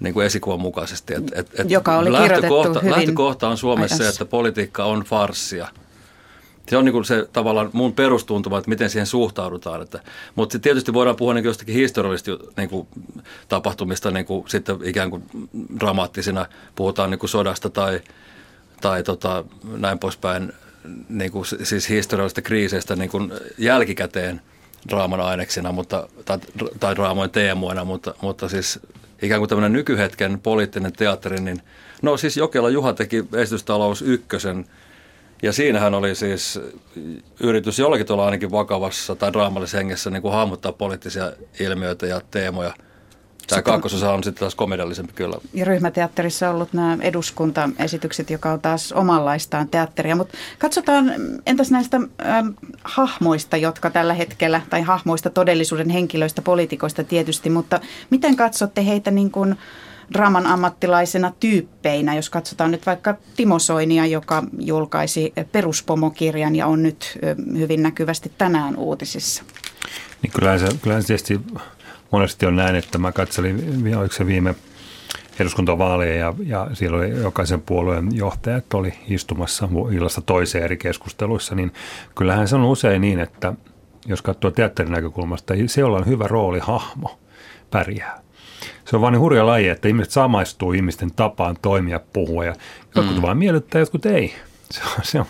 niin 0.00 0.14
kuin 0.14 0.26
esikuvan 0.26 0.60
mukaisesti. 0.60 1.14
Et, 1.14 1.32
et, 1.34 1.60
et 1.60 1.70
Joka 1.70 1.98
oli 1.98 2.12
lähtökohta, 2.12 2.80
hyvin 2.80 2.90
lähtökohta 2.90 3.48
on 3.48 3.58
Suomessa 3.58 3.96
se, 3.96 4.08
että 4.08 4.24
politiikka 4.24 4.84
on 4.84 5.02
farssia. 5.02 5.68
Se 6.68 6.76
on 6.76 6.84
niin 6.84 6.92
kuin 6.92 7.04
se 7.04 7.28
tavallaan 7.32 7.70
mun 7.72 7.92
perustuntuma, 7.92 8.58
että 8.58 8.68
miten 8.68 8.90
siihen 8.90 9.06
suhtaudutaan. 9.06 9.82
Että, 9.82 10.00
mutta 10.34 10.58
tietysti 10.58 10.92
voidaan 10.92 11.16
puhua 11.16 11.34
niin 11.34 11.44
jostakin 11.44 11.74
historiallisista 11.74 12.30
niin 12.56 12.68
kuin, 12.68 12.88
tapahtumista 13.48 14.10
niin 14.10 14.26
kuin, 14.26 14.48
sitten 14.48 14.76
ikään 14.84 15.10
kuin 15.10 15.22
dramaattisina. 15.80 16.46
Puhutaan 16.74 17.10
niin 17.10 17.18
kuin 17.18 17.30
sodasta 17.30 17.70
tai, 17.70 18.00
tai 18.80 19.02
tota, 19.02 19.44
näin 19.64 19.98
poispäin 19.98 20.52
niin 21.08 21.32
kuin, 21.32 21.44
siis 21.62 21.88
historiallisista 21.88 22.42
kriiseistä 22.42 22.96
niin 22.96 23.10
kuin 23.10 23.32
jälkikäteen 23.58 24.40
draaman 24.88 25.20
aineksina 25.20 25.72
mutta, 25.72 26.08
tai, 26.24 26.38
tai 26.80 26.96
draamojen 26.96 27.30
teemoina, 27.30 27.84
mutta, 27.84 28.14
mutta 28.22 28.48
siis 28.48 28.80
ikään 29.22 29.40
kuin 29.40 29.48
tämmöinen 29.48 29.72
nykyhetken 29.72 30.40
poliittinen 30.40 30.92
teatteri, 30.92 31.40
niin 31.40 31.62
no 32.02 32.16
siis 32.16 32.36
Jokela 32.36 32.70
Juha 32.70 32.92
teki 32.92 33.24
esitystalous 33.34 34.02
ykkösen 34.02 34.66
ja 35.42 35.52
siinähän 35.52 35.94
oli 35.94 36.14
siis 36.14 36.60
yritys 37.40 37.78
jollakin 37.78 38.06
tuolla 38.06 38.24
ainakin 38.24 38.50
vakavassa 38.50 39.16
tai 39.16 39.32
draamallisessa 39.32 39.78
hengessä 39.78 40.10
niin 40.10 40.22
kuin 40.22 40.34
hahmottaa 40.34 40.72
poliittisia 40.72 41.32
ilmiöitä 41.60 42.06
ja 42.06 42.20
teemoja– 42.30 42.74
Tämä 43.46 43.62
kakkososa 43.62 44.12
on 44.12 44.24
sitten 44.24 44.40
taas 44.40 44.54
komediallisempi 44.54 45.12
kyllä. 45.12 45.36
Ja 45.54 45.64
ryhmäteatterissa 45.64 46.48
on 46.48 46.54
ollut 46.54 46.72
nämä 46.72 46.98
eduskuntaesitykset, 47.00 48.30
joka 48.30 48.52
on 48.52 48.60
taas 48.60 48.92
omanlaistaan 48.92 49.68
teatteria. 49.68 50.16
Mutta 50.16 50.38
katsotaan, 50.58 51.12
entäs 51.46 51.70
näistä 51.70 51.96
ähm, 51.96 52.48
hahmoista, 52.84 53.56
jotka 53.56 53.90
tällä 53.90 54.14
hetkellä, 54.14 54.60
tai 54.70 54.82
hahmoista 54.82 55.30
todellisuuden 55.30 55.90
henkilöistä, 55.90 56.42
poliitikoista 56.42 57.04
tietysti, 57.04 57.50
mutta 57.50 57.80
miten 58.10 58.36
katsotte 58.36 58.86
heitä 58.86 59.10
niin 59.10 59.30
kuin 59.30 59.56
draman 60.12 60.46
ammattilaisena 60.46 61.32
tyyppeinä, 61.40 62.14
jos 62.14 62.30
katsotaan 62.30 62.70
nyt 62.70 62.86
vaikka 62.86 63.16
Timo 63.36 63.58
Soinia, 63.58 64.06
joka 64.06 64.42
julkaisi 64.58 65.32
peruspomokirjan 65.52 66.56
ja 66.56 66.66
on 66.66 66.82
nyt 66.82 67.18
hyvin 67.58 67.82
näkyvästi 67.82 68.32
tänään 68.38 68.76
uutisissa? 68.76 69.42
Niin 70.22 70.32
kyllähän 70.32 70.60
se, 70.60 70.66
kyllähän 70.82 71.02
se 71.02 71.06
tietysti 71.06 71.40
monesti 72.10 72.46
on 72.46 72.56
näin, 72.56 72.76
että 72.76 72.98
mä 72.98 73.12
katselin, 73.12 73.96
oliko 73.98 74.14
se 74.14 74.26
viime 74.26 74.54
eduskuntavaaleja 75.40 76.14
ja, 76.14 76.34
ja 76.46 76.68
siellä 76.72 76.98
oli 76.98 77.10
jokaisen 77.10 77.62
puolueen 77.62 78.08
johtajat 78.12 78.74
oli 78.74 78.94
istumassa 79.08 79.68
illasta 79.92 80.20
toiseen 80.20 80.64
eri 80.64 80.76
keskusteluissa, 80.76 81.54
niin 81.54 81.72
kyllähän 82.14 82.48
se 82.48 82.56
on 82.56 82.64
usein 82.64 83.00
niin, 83.00 83.20
että 83.20 83.52
jos 84.06 84.22
katsoo 84.22 84.50
teatterin 84.50 84.92
näkökulmasta, 84.92 85.54
se, 85.66 85.80
jolla 85.80 85.98
on 85.98 86.06
hyvä 86.06 86.28
rooli, 86.28 86.58
hahmo, 86.58 87.18
pärjää. 87.70 88.20
Se 88.84 88.96
on 88.96 89.02
vaan 89.02 89.12
niin 89.12 89.20
hurja 89.20 89.46
laji, 89.46 89.68
että 89.68 89.88
ihmiset 89.88 90.12
samaistuu 90.12 90.72
ihmisten 90.72 91.10
tapaan 91.10 91.56
toimia, 91.62 92.00
puhua 92.12 92.44
ja 92.44 92.54
jotkut 92.94 93.16
mm. 93.16 93.22
vaan 93.22 93.38
miellyttää, 93.38 93.78
jotkut 93.78 94.06
ei. 94.06 94.34
Se 94.70 94.80
on, 94.84 95.04
se 95.04 95.20
on, 95.20 95.26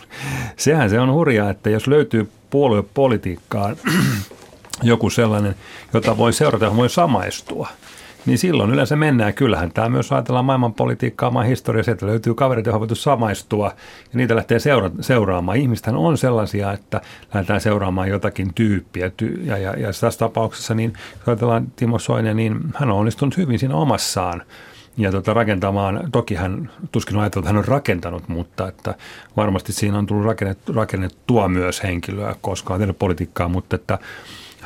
sehän 0.57 0.91
se 0.91 1.01
on 1.01 1.13
hurjaa, 1.13 1.51
että 1.51 1.71
jos 1.71 1.87
löytyy 1.87 2.31
puoluepolitiikkaan 2.51 3.77
joku 4.83 5.11
sellainen, 5.11 5.55
jota 5.95 6.17
voi 6.17 6.33
seurata, 6.33 6.77
voi 6.77 6.91
samaistua, 6.91 7.69
niin 8.27 8.39
silloin 8.39 8.71
yleensä 8.71 8.97
mennään. 8.97 9.35
Kyllähän 9.35 9.73
tämä 9.73 9.89
myös 9.89 10.13
ajatellaan 10.13 10.45
maailmanpolitiikkaa, 10.45 11.31
maan 11.31 11.47
historiaa, 11.47 11.83
sieltä 11.83 12.07
löytyy 12.07 12.35
kaverit, 12.35 12.67
joihin 12.67 12.81
voitu 12.81 12.95
samaistua 12.95 13.67
ja 14.13 14.17
niitä 14.17 14.37
lähtee 14.37 14.59
seura- 14.59 14.91
seuraamaan. 15.01 15.59
Ihmistähän 15.59 16.01
on 16.01 16.19
sellaisia, 16.19 16.73
että 16.73 17.01
lähdetään 17.35 17.61
seuraamaan 17.61 18.09
jotakin 18.09 18.55
tyyppiä. 18.55 19.09
Ty- 19.23 19.41
ja, 19.45 19.59
ja, 19.59 19.79
ja 19.79 19.87
tässä 19.87 20.19
tapauksessa, 20.19 20.75
niin 20.75 20.93
jos 21.19 21.29
ajatellaan 21.29 21.67
Timo 21.77 21.99
Soinen, 21.99 22.37
niin 22.37 22.61
hän 22.75 22.91
on 22.91 22.99
onnistunut 22.99 23.37
hyvin 23.37 23.59
siinä 23.59 23.75
omassaan 23.75 24.43
ja 24.97 25.11
tuota, 25.11 25.35
rakentamaan, 25.35 26.09
toki 26.13 26.35
hän 26.35 26.71
tuskin 26.93 27.17
on 27.17 27.23
ajatellut, 27.23 27.45
että 27.45 27.53
hän 27.53 27.59
on 27.59 27.65
rakentanut, 27.65 28.29
mutta 28.29 28.69
että 28.69 28.95
varmasti 29.37 29.73
siinä 29.73 29.99
on 29.99 30.07
tullut 30.07 30.25
rakennettua, 30.25 30.75
rakennettua 30.75 31.49
myös 31.49 31.83
henkilöä, 31.83 32.35
koska 32.41 32.75
on 32.75 32.81
tehnyt 32.81 32.99
politiikkaa, 32.99 33.49
mutta 33.49 33.77
että 33.77 33.99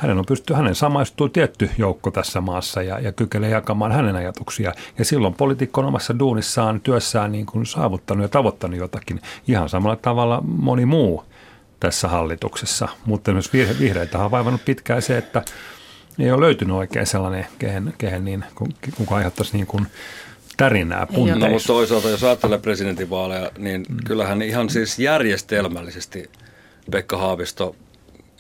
hänen 0.01 0.19
on 0.19 0.27
pysty, 0.27 0.55
hänen 0.55 0.75
samaistuu 0.75 1.29
tietty 1.29 1.71
joukko 1.79 2.11
tässä 2.11 2.41
maassa 2.41 2.83
ja, 2.83 3.01
ja 3.01 3.13
kykenee 3.13 3.51
jakamaan 3.51 3.93
hänen 3.93 4.17
ajatuksia. 4.17 4.73
Ja 4.99 5.05
silloin 5.05 5.35
poliitikko 5.35 5.81
on 5.81 5.87
omassa 5.87 6.19
duunissaan, 6.19 6.81
työssään 6.81 7.33
niin 7.33 7.47
kuin 7.47 7.67
saavuttanut 7.67 8.23
ja 8.23 8.29
tavoittanut 8.29 8.79
jotakin. 8.79 9.21
Ihan 9.49 9.69
samalla 9.69 9.97
tavalla 9.97 10.43
moni 10.47 10.87
muu 10.87 11.25
tässä 11.81 12.09
hallituksessa. 12.09 12.89
Mutta 13.05 13.33
myös 13.33 13.53
vihreitä 13.53 14.19
on 14.19 14.31
vaivannut 14.31 14.65
pitkään 14.65 15.03
se, 15.03 15.19
että 15.19 15.43
ei 16.19 16.33
ole 16.33 16.41
löytynyt 16.41 16.77
oikein 16.77 17.07
sellainen, 17.07 17.47
kehen, 17.59 17.95
kehen 17.99 18.25
niin, 18.25 18.45
kuka 18.97 19.17
aiheuttaisi 19.17 19.57
niin 19.57 19.67
kuin 19.67 19.87
tärinää 20.57 21.07
punteissa. 21.07 21.47
No, 21.47 21.53
mutta 21.53 21.67
toisaalta 21.67 22.09
jos 22.09 22.25
ajattelee 22.25 22.59
presidentinvaaleja, 22.59 23.51
niin 23.59 23.87
mm. 23.89 23.97
kyllähän 24.07 24.43
ihan 24.43 24.71
siis 24.71 24.99
järjestelmällisesti 24.99 26.31
Pekka 26.91 27.19
Haavisto 27.19 27.77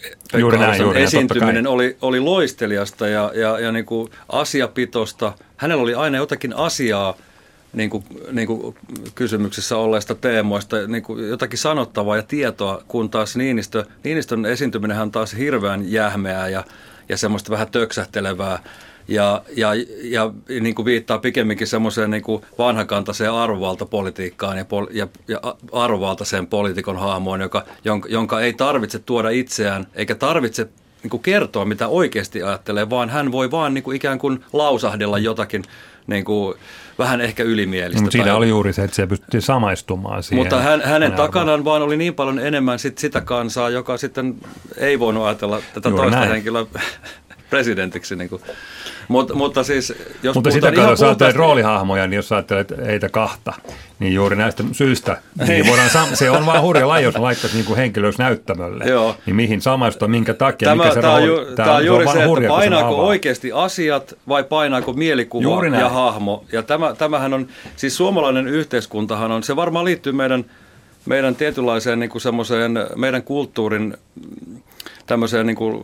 Pekka 0.02 0.38
juuri 0.38 0.58
näin, 0.58 0.82
juuri 0.82 1.02
esiintyminen 1.02 1.66
oli, 1.66 1.96
oli 2.02 2.20
loisteliasta 2.20 3.08
ja, 3.08 3.32
ja, 3.34 3.58
ja 3.58 3.72
niin 3.72 3.86
kuin 3.86 4.08
asiapitosta. 4.28 5.32
Hänellä 5.56 5.82
oli 5.82 5.94
aina 5.94 6.16
jotakin 6.16 6.56
asiaa 6.56 7.16
niin 7.72 7.90
kuin, 7.90 8.04
niin 8.32 8.46
kuin 8.46 8.74
kysymyksessä 9.14 9.76
olleista 9.76 10.14
teemoista, 10.14 10.86
niin 10.86 11.02
kuin 11.02 11.28
jotakin 11.28 11.58
sanottavaa 11.58 12.16
ja 12.16 12.22
tietoa, 12.22 12.82
kun 12.88 13.10
taas 13.10 13.36
Niinistö, 13.36 13.84
Niinistön 14.04 14.46
esiintyminen 14.46 15.00
on 15.00 15.10
taas 15.10 15.36
hirveän 15.36 15.92
jähmeää 15.92 16.48
ja, 16.48 16.64
ja 17.08 17.16
semmoista 17.16 17.50
vähän 17.50 17.70
töksähtelevää 17.70 18.62
ja, 19.10 19.42
ja, 19.56 19.70
ja 20.02 20.32
niin 20.60 20.74
kuin 20.74 20.86
viittaa 20.86 21.18
pikemminkin 21.18 21.66
semmoiseen 21.66 22.10
niin 22.10 22.22
kuin 22.22 22.42
vanhakantaiseen 22.58 23.32
arvovaltapolitiikkaan 23.32 24.58
ja, 24.58 24.64
pol, 24.64 24.86
ja, 24.90 25.08
ja 25.28 25.40
arvovaltaiseen 25.72 26.46
poliitikon 26.46 26.96
hahmoon, 26.96 27.40
joka, 27.40 27.64
jonka, 27.84 28.08
jonka 28.08 28.40
ei 28.40 28.52
tarvitse 28.52 28.98
tuoda 28.98 29.30
itseään 29.30 29.86
eikä 29.94 30.14
tarvitse 30.14 30.68
niin 31.02 31.10
kuin 31.10 31.22
kertoa, 31.22 31.64
mitä 31.64 31.88
oikeasti 31.88 32.42
ajattelee, 32.42 32.90
vaan 32.90 33.10
hän 33.10 33.32
voi 33.32 33.50
vaan 33.50 33.74
niin 33.74 33.84
kuin 33.84 33.96
ikään 33.96 34.18
kuin 34.18 34.44
lausahdella 34.52 35.18
jotakin 35.18 35.62
niin 36.06 36.24
kuin, 36.24 36.54
vähän 37.00 37.20
ehkä 37.20 37.42
ylimielistä. 37.42 38.02
Mutta 38.02 38.12
siinä 38.12 38.36
oli 38.36 38.48
juuri 38.48 38.72
se, 38.72 38.84
että 38.84 38.96
se 38.96 39.06
pystyi 39.06 39.40
samaistumaan 39.40 40.22
siihen. 40.22 40.44
Mutta 40.44 40.62
hän, 40.62 40.82
hänen 40.84 41.12
takanaan 41.12 41.64
vaan 41.64 41.82
oli 41.82 41.96
niin 41.96 42.14
paljon 42.14 42.38
enemmän 42.38 42.78
sit 42.78 42.98
sitä 42.98 43.20
kansaa, 43.20 43.70
joka 43.70 43.96
sitten 43.96 44.34
ei 44.76 44.98
voinut 44.98 45.24
ajatella 45.24 45.62
tätä 45.74 45.88
juuri 45.88 46.02
toista 46.02 46.20
näin. 46.20 46.32
henkilöä 46.32 46.66
presidentiksi. 47.50 48.16
Niin 48.16 48.28
kuin. 48.28 48.42
Mut, 49.08 49.34
mutta 49.34 49.62
siis, 49.62 49.94
jos 50.22 50.34
mutta 50.34 50.50
sitä 50.50 50.72
kautta, 50.72 50.90
jos 50.90 51.02
ajattelet 51.02 51.36
roolihahmoja, 51.36 52.06
niin 52.06 52.16
jos 52.16 52.32
ajattelet 52.32 52.72
heitä 52.86 53.08
kahta, 53.08 53.52
niin 53.98 54.14
juuri 54.14 54.36
näistä 54.36 54.64
syistä, 54.72 55.16
niin 55.46 55.66
voidaan, 55.66 55.90
se 56.14 56.30
on 56.30 56.46
vaan 56.46 56.62
hurja 56.62 56.88
laji, 56.88 57.04
jos 57.04 57.16
laittaisi 57.16 57.56
niin 57.56 57.76
henkilöys 57.76 58.18
näyttämölle, 58.18 58.84
Joo. 58.84 59.16
niin 59.26 59.36
mihin 59.36 59.60
samaistua, 59.60 60.08
minkä 60.08 60.34
takia, 60.34 60.68
tämä, 60.68 60.82
mikä 60.82 60.94
se 60.94 61.00
tämä, 61.00 61.12
rooli, 61.12 61.26
ju, 61.26 61.44
tämä, 61.44 61.54
tämä 61.54 61.76
on 61.76 61.86
juuri 61.86 62.06
se, 62.06 62.12
se 62.12 62.24
hurja, 62.24 62.48
että 62.48 62.58
painaako 62.60 63.06
oikeasti 63.06 63.52
asiat 63.52 64.14
vai 64.28 64.44
painaako 64.44 64.92
mielikuva 64.92 65.66
ja 65.66 65.88
hahmo. 65.88 66.44
Ja 66.52 66.62
tämä, 66.62 66.94
tämähän 66.94 67.34
on, 67.34 67.48
siis 67.76 67.96
suomalainen 67.96 68.48
yhteiskuntahan 68.48 69.32
on, 69.32 69.42
se 69.42 69.56
varmaan 69.56 69.84
liittyy 69.84 70.12
meidän, 70.12 70.44
meidän 71.06 71.36
tietynlaiseen 71.36 72.00
niin 72.00 72.10
kuin 72.10 72.22
semmoiseen, 72.22 72.72
meidän 72.96 73.22
kulttuurin 73.22 73.96
tämmöiseen 75.10 75.46
niin 75.46 75.56
kuin, 75.56 75.82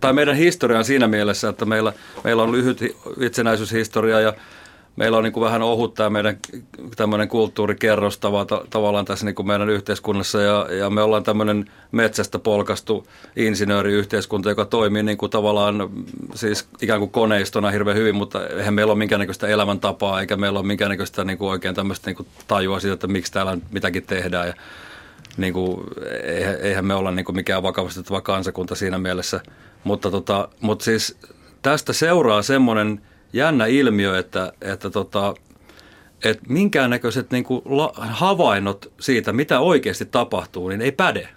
tai 0.00 0.12
meidän 0.12 0.36
historiaan 0.36 0.84
siinä 0.84 1.08
mielessä, 1.08 1.48
että 1.48 1.64
meillä, 1.64 1.92
meillä 2.24 2.42
on 2.42 2.52
lyhyt 2.52 2.80
itsenäisyyshistoria 3.20 4.20
ja 4.20 4.32
meillä 4.96 5.18
on 5.18 5.24
niin 5.24 5.32
kuin 5.32 5.44
vähän 5.44 5.62
ohut 5.62 5.94
tämä 5.94 6.10
meidän 6.10 6.38
tämmöinen 6.96 7.28
kulttuurikerros 7.28 8.18
tavallaan 8.70 9.04
tässä 9.04 9.26
niin 9.26 9.34
kuin 9.34 9.46
meidän 9.46 9.70
yhteiskunnassa 9.70 10.40
ja, 10.40 10.66
ja 10.70 10.90
me 10.90 11.02
ollaan 11.02 11.22
tämmöinen 11.22 11.70
metsästä 11.92 12.38
polkastu 12.38 13.06
insinööriyhteiskunta, 13.36 14.48
joka 14.48 14.64
toimii 14.64 15.02
niin 15.02 15.18
kuin 15.18 15.30
tavallaan 15.30 15.90
siis 16.34 16.68
ikään 16.82 17.00
kuin 17.00 17.10
koneistona 17.10 17.70
hirveän 17.70 17.96
hyvin, 17.96 18.14
mutta 18.14 18.46
eihän 18.46 18.74
meillä 18.74 18.90
ole 18.90 18.98
minkäännäköistä 18.98 19.46
elämäntapaa 19.46 20.20
eikä 20.20 20.36
meillä 20.36 20.58
ole 20.58 20.66
minkäännäköistä 20.66 21.24
niin 21.24 21.38
kuin 21.38 21.50
oikein 21.50 21.74
tämmöistä 21.74 22.10
niin 22.10 22.16
kuin 22.16 22.28
tajua 22.48 22.80
siitä, 22.80 22.94
että 22.94 23.06
miksi 23.06 23.32
täällä 23.32 23.58
mitäkin 23.70 24.02
tehdään 24.02 24.46
ja 24.46 24.54
niin 25.38 25.52
kuin, 25.52 25.80
eihän 26.60 26.86
me 26.86 26.94
olla 26.94 27.10
niin 27.10 27.24
kuin 27.24 27.36
mikään 27.36 27.62
vakavastettava 27.62 28.20
kansakunta 28.20 28.74
siinä 28.74 28.98
mielessä. 28.98 29.40
Mutta, 29.84 30.10
tota, 30.10 30.48
mutta 30.60 30.84
siis 30.84 31.18
tästä 31.62 31.92
seuraa 31.92 32.42
semmoinen 32.42 33.02
jännä 33.32 33.66
ilmiö, 33.66 34.18
että, 34.18 34.52
että, 34.60 34.90
tota, 34.90 35.34
että 36.24 36.42
minkäännäköiset 36.48 37.30
niin 37.30 37.44
kuin 37.44 37.62
havainnot 37.96 38.92
siitä, 39.00 39.32
mitä 39.32 39.60
oikeasti 39.60 40.04
tapahtuu, 40.04 40.68
niin 40.68 40.82
ei 40.82 40.92
päde. 40.92 41.28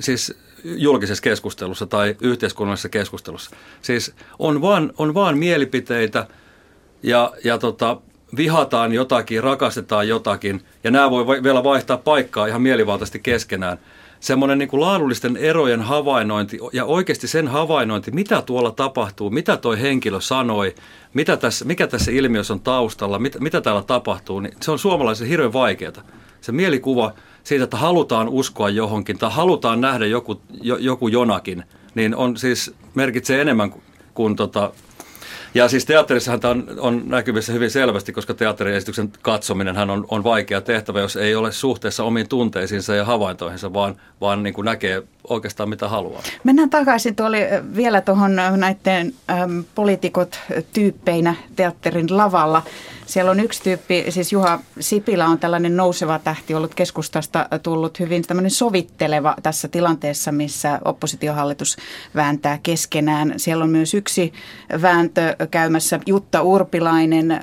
Siis 0.00 0.38
julkisessa 0.64 1.22
keskustelussa 1.22 1.86
tai 1.86 2.16
yhteiskunnallisessa 2.20 2.88
keskustelussa. 2.88 3.50
Siis 3.82 4.14
on 4.38 4.62
vaan, 4.62 4.92
on 4.98 5.14
vaan 5.14 5.38
mielipiteitä 5.38 6.26
ja, 7.02 7.32
ja 7.44 7.58
tota, 7.58 8.00
vihataan 8.36 8.92
jotakin, 8.92 9.42
rakastetaan 9.42 10.08
jotakin, 10.08 10.62
ja 10.84 10.90
nämä 10.90 11.10
voi 11.10 11.42
vielä 11.42 11.64
vaihtaa 11.64 11.96
paikkaa 11.96 12.46
ihan 12.46 12.62
mielivaltaisesti 12.62 13.18
keskenään. 13.18 13.78
Semmoinen 14.20 14.58
niin 14.58 14.68
kuin 14.68 14.80
laadullisten 14.80 15.36
erojen 15.36 15.82
havainnointi 15.82 16.58
ja 16.72 16.84
oikeasti 16.84 17.28
sen 17.28 17.48
havainnointi, 17.48 18.10
mitä 18.10 18.42
tuolla 18.42 18.70
tapahtuu, 18.70 19.30
mitä 19.30 19.56
toi 19.56 19.80
henkilö 19.80 20.20
sanoi, 20.20 20.74
mitä 21.14 21.36
tässä, 21.36 21.64
mikä 21.64 21.86
tässä 21.86 22.10
ilmiössä 22.10 22.52
on 22.52 22.60
taustalla, 22.60 23.18
mitä, 23.18 23.38
mitä 23.38 23.60
täällä 23.60 23.82
tapahtuu, 23.82 24.40
niin 24.40 24.54
se 24.60 24.70
on 24.70 24.78
suomalaisen 24.78 25.28
hirveän 25.28 25.52
vaikeaa. 25.52 25.92
Se 26.40 26.52
mielikuva 26.52 27.12
siitä, 27.44 27.64
että 27.64 27.76
halutaan 27.76 28.28
uskoa 28.28 28.70
johonkin 28.70 29.18
tai 29.18 29.30
halutaan 29.32 29.80
nähdä 29.80 30.06
joku, 30.06 30.40
jo, 30.60 30.76
joku 30.76 31.08
jonakin, 31.08 31.64
niin 31.94 32.16
on 32.16 32.36
siis 32.36 32.74
merkitsee 32.94 33.40
enemmän 33.40 33.70
kuin, 33.70 33.82
kuin 34.14 34.36
tota, 34.36 34.72
ja 35.56 35.68
siis 35.68 35.84
teatterissahan 35.84 36.40
tämä 36.40 36.50
on, 36.50 36.66
on 36.78 37.02
näkyvissä 37.06 37.52
hyvin 37.52 37.70
selvästi, 37.70 38.12
koska 38.12 38.34
teatteriesityksen 38.34 39.12
katsominen 39.22 39.90
on, 39.90 40.04
on 40.08 40.24
vaikea 40.24 40.60
tehtävä, 40.60 41.00
jos 41.00 41.16
ei 41.16 41.34
ole 41.34 41.52
suhteessa 41.52 42.04
omiin 42.04 42.28
tunteisiinsa 42.28 42.94
ja 42.94 43.04
havaintoihinsa, 43.04 43.72
vaan, 43.72 43.96
vaan 44.20 44.42
niin 44.42 44.54
kuin 44.54 44.64
näkee 44.64 45.02
oikeastaan 45.28 45.68
mitä 45.68 45.88
haluaa. 45.88 46.22
Mennään 46.44 46.70
takaisin 46.70 47.16
tuoli 47.16 47.38
vielä 47.76 48.00
tuohon 48.00 48.36
näiden 48.56 49.14
äm, 49.30 49.64
poliitikot 49.74 50.40
tyyppeinä 50.72 51.34
teatterin 51.56 52.16
lavalla. 52.16 52.62
Siellä 53.06 53.30
on 53.30 53.40
yksi 53.40 53.62
tyyppi, 53.62 54.04
siis 54.08 54.32
Juha 54.32 54.60
Sipilä 54.80 55.26
on 55.26 55.38
tällainen 55.38 55.76
nouseva 55.76 56.18
tähti 56.18 56.54
ollut 56.54 56.74
keskustasta 56.74 57.48
tullut 57.62 58.00
hyvin 58.00 58.22
tämmöinen 58.22 58.50
sovitteleva 58.50 59.36
tässä 59.42 59.68
tilanteessa, 59.68 60.32
missä 60.32 60.80
oppositiohallitus 60.84 61.76
vääntää 62.14 62.58
keskenään. 62.62 63.34
Siellä 63.36 63.64
on 63.64 63.70
myös 63.70 63.94
yksi 63.94 64.32
vääntö 64.82 65.36
käymässä 65.50 66.00
Jutta 66.06 66.42
Urpilainen 66.42 67.30
äh, 67.30 67.40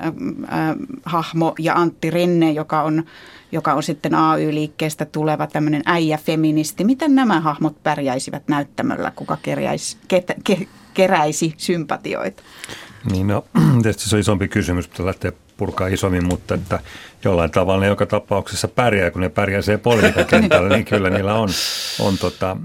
hahmo 1.04 1.54
ja 1.58 1.74
Antti 1.74 2.10
Rinne, 2.10 2.52
joka 2.52 2.82
on 2.82 3.04
joka 3.54 3.74
on 3.74 3.82
sitten 3.82 4.14
AY-liikkeestä 4.14 5.04
tuleva 5.04 5.46
tämmöinen 5.46 5.82
äijä-feministi. 5.86 6.84
Miten 6.84 7.14
nämä 7.14 7.40
hahmot 7.40 7.82
pärjäisivät 7.82 8.48
näyttämöllä, 8.48 9.12
kuka 9.16 9.38
keräisi, 9.42 9.96
ket, 10.08 10.32
ke, 10.44 10.66
keräisi 10.94 11.54
sympatioita? 11.56 12.42
Niin 13.10 13.26
no, 13.26 13.44
tietysti 13.82 14.08
se 14.08 14.16
on 14.16 14.20
isompi 14.20 14.48
kysymys, 14.48 14.88
mutta 14.88 15.06
lähtee 15.06 15.32
purkaa 15.56 15.88
isommin, 15.88 16.26
mutta 16.26 16.54
että 16.54 16.78
jollain 17.24 17.50
tavalla 17.50 17.80
ne 17.80 17.86
joka 17.86 18.06
tapauksessa 18.06 18.68
pärjää, 18.68 19.10
kun 19.10 19.20
ne 19.20 19.28
pärjää 19.28 19.62
se 19.62 19.78
politiikan 19.78 20.26
kentällä, 20.26 20.68
niin 20.68 20.84
kyllä 20.84 21.10
niillä 21.10 21.34
on, 21.34 21.48
on, 22.00 22.18
tota, 22.18 22.56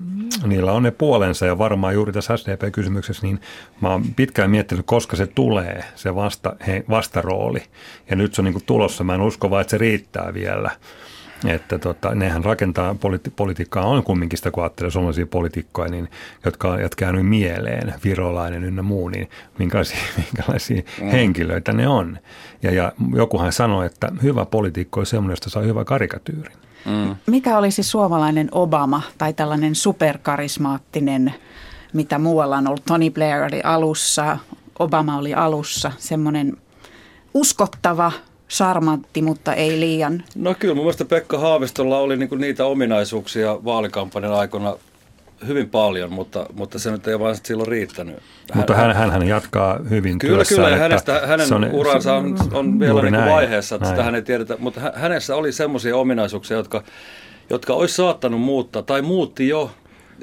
niillä 0.47 0.71
on 0.71 0.83
ne 0.83 0.91
puolensa 0.91 1.45
ja 1.45 1.57
varmaan 1.57 1.93
juuri 1.93 2.13
tässä 2.13 2.37
SDP-kysymyksessä, 2.37 3.27
niin 3.27 3.41
mä 3.81 3.89
oon 3.89 4.03
pitkään 4.15 4.51
miettinyt, 4.51 4.85
koska 4.85 5.15
se 5.15 5.27
tulee, 5.27 5.83
se 5.95 6.15
vasta, 6.15 6.55
he, 6.67 6.83
vastarooli. 6.89 7.63
Ja 8.09 8.15
nyt 8.15 8.33
se 8.33 8.41
on 8.41 8.45
niin 8.45 8.65
tulossa, 8.65 9.03
mä 9.03 9.15
en 9.15 9.21
usko 9.21 9.49
vaan, 9.49 9.61
että 9.61 9.71
se 9.71 9.77
riittää 9.77 10.33
vielä. 10.33 10.71
Että 11.47 11.79
tota, 11.79 12.15
nehän 12.15 12.45
rakentaa, 12.45 12.93
politi- 12.93 13.31
politiikkaa 13.35 13.85
on 13.85 14.03
kumminkin 14.03 14.37
sitä, 14.37 14.51
kun 14.51 14.63
ajattelee 14.63 14.91
suomalaisia 14.91 15.25
poliitikkoja, 15.25 15.91
niin, 15.91 16.09
jotka, 16.45 16.79
jotka 16.79 17.05
käynyt 17.05 17.27
mieleen, 17.27 17.93
virolainen 18.03 18.63
ynnä 18.63 18.81
muu, 18.81 19.09
niin 19.09 19.29
minkälaisia, 19.59 19.99
minkälaisia 20.25 20.81
mm. 21.01 21.07
henkilöitä 21.07 21.73
ne 21.73 21.87
on. 21.87 22.19
Ja, 22.63 22.71
ja 22.71 22.91
jokuhan 23.15 23.51
sanoi, 23.51 23.85
että 23.85 24.11
hyvä 24.23 24.45
poliitikko 24.45 24.99
on 24.99 25.05
semmoinen, 25.05 25.31
josta 25.31 25.49
saa 25.49 25.63
hyvä 25.63 25.85
karikatyyri. 25.85 26.51
Mm. 26.85 27.15
Mikä 27.27 27.57
olisi 27.57 27.83
suomalainen 27.83 28.49
Obama 28.51 29.01
tai 29.17 29.33
tällainen 29.33 29.75
superkarismaattinen, 29.75 31.33
mitä 31.93 32.19
muualla 32.19 32.57
on 32.57 32.67
ollut? 32.67 32.85
Tony 32.85 33.09
Blair 33.09 33.43
oli 33.43 33.61
alussa, 33.61 34.37
Obama 34.79 35.17
oli 35.17 35.33
alussa, 35.33 35.91
semmoinen 35.97 36.57
uskottava, 37.33 38.11
charmantti, 38.49 39.21
mutta 39.21 39.53
ei 39.53 39.79
liian. 39.79 40.23
No 40.35 40.55
kyllä, 40.59 40.75
mun 40.75 40.83
mielestä 40.83 41.05
Pekka 41.05 41.39
Haavistolla 41.39 41.97
oli 41.97 42.17
niinku 42.17 42.35
niitä 42.35 42.65
ominaisuuksia 42.65 43.65
vaalikampanjan 43.65 44.33
aikana 44.33 44.75
hyvin 45.47 45.69
paljon, 45.69 46.13
mutta, 46.13 46.45
mutta 46.53 46.79
se 46.79 46.91
nyt 46.91 47.07
ei 47.07 47.19
vaan 47.19 47.35
silloin 47.43 47.67
riittänyt. 47.67 48.15
Hän, 48.15 48.57
mutta 48.57 48.75
hän, 48.75 48.95
hän, 48.95 49.11
hän 49.11 49.27
jatkaa 49.27 49.79
hyvin 49.89 50.19
Kyllä, 50.19 50.35
työssään, 50.35 50.65
kyllä, 50.65 50.77
hänestä, 50.77 51.21
hänen 51.27 51.53
on, 51.53 51.69
uransa 51.71 52.13
on, 52.13 52.37
on 52.53 52.79
vielä 52.79 53.01
niin 53.01 53.13
kuin 53.13 53.25
vaiheessa, 53.25 53.75
että 53.75 53.89
sitä 53.89 54.03
hän 54.03 54.15
ei 54.15 54.21
tiedetä, 54.21 54.55
mutta 54.59 54.81
hänessä 54.95 55.35
oli 55.35 55.51
semmoisia 55.51 55.97
ominaisuuksia, 55.97 56.57
jotka, 56.57 56.83
jotka 57.49 57.73
olisi 57.73 57.95
saattanut 57.95 58.41
muuttaa, 58.41 58.81
tai 58.81 59.01
muutti 59.01 59.47
jo 59.47 59.71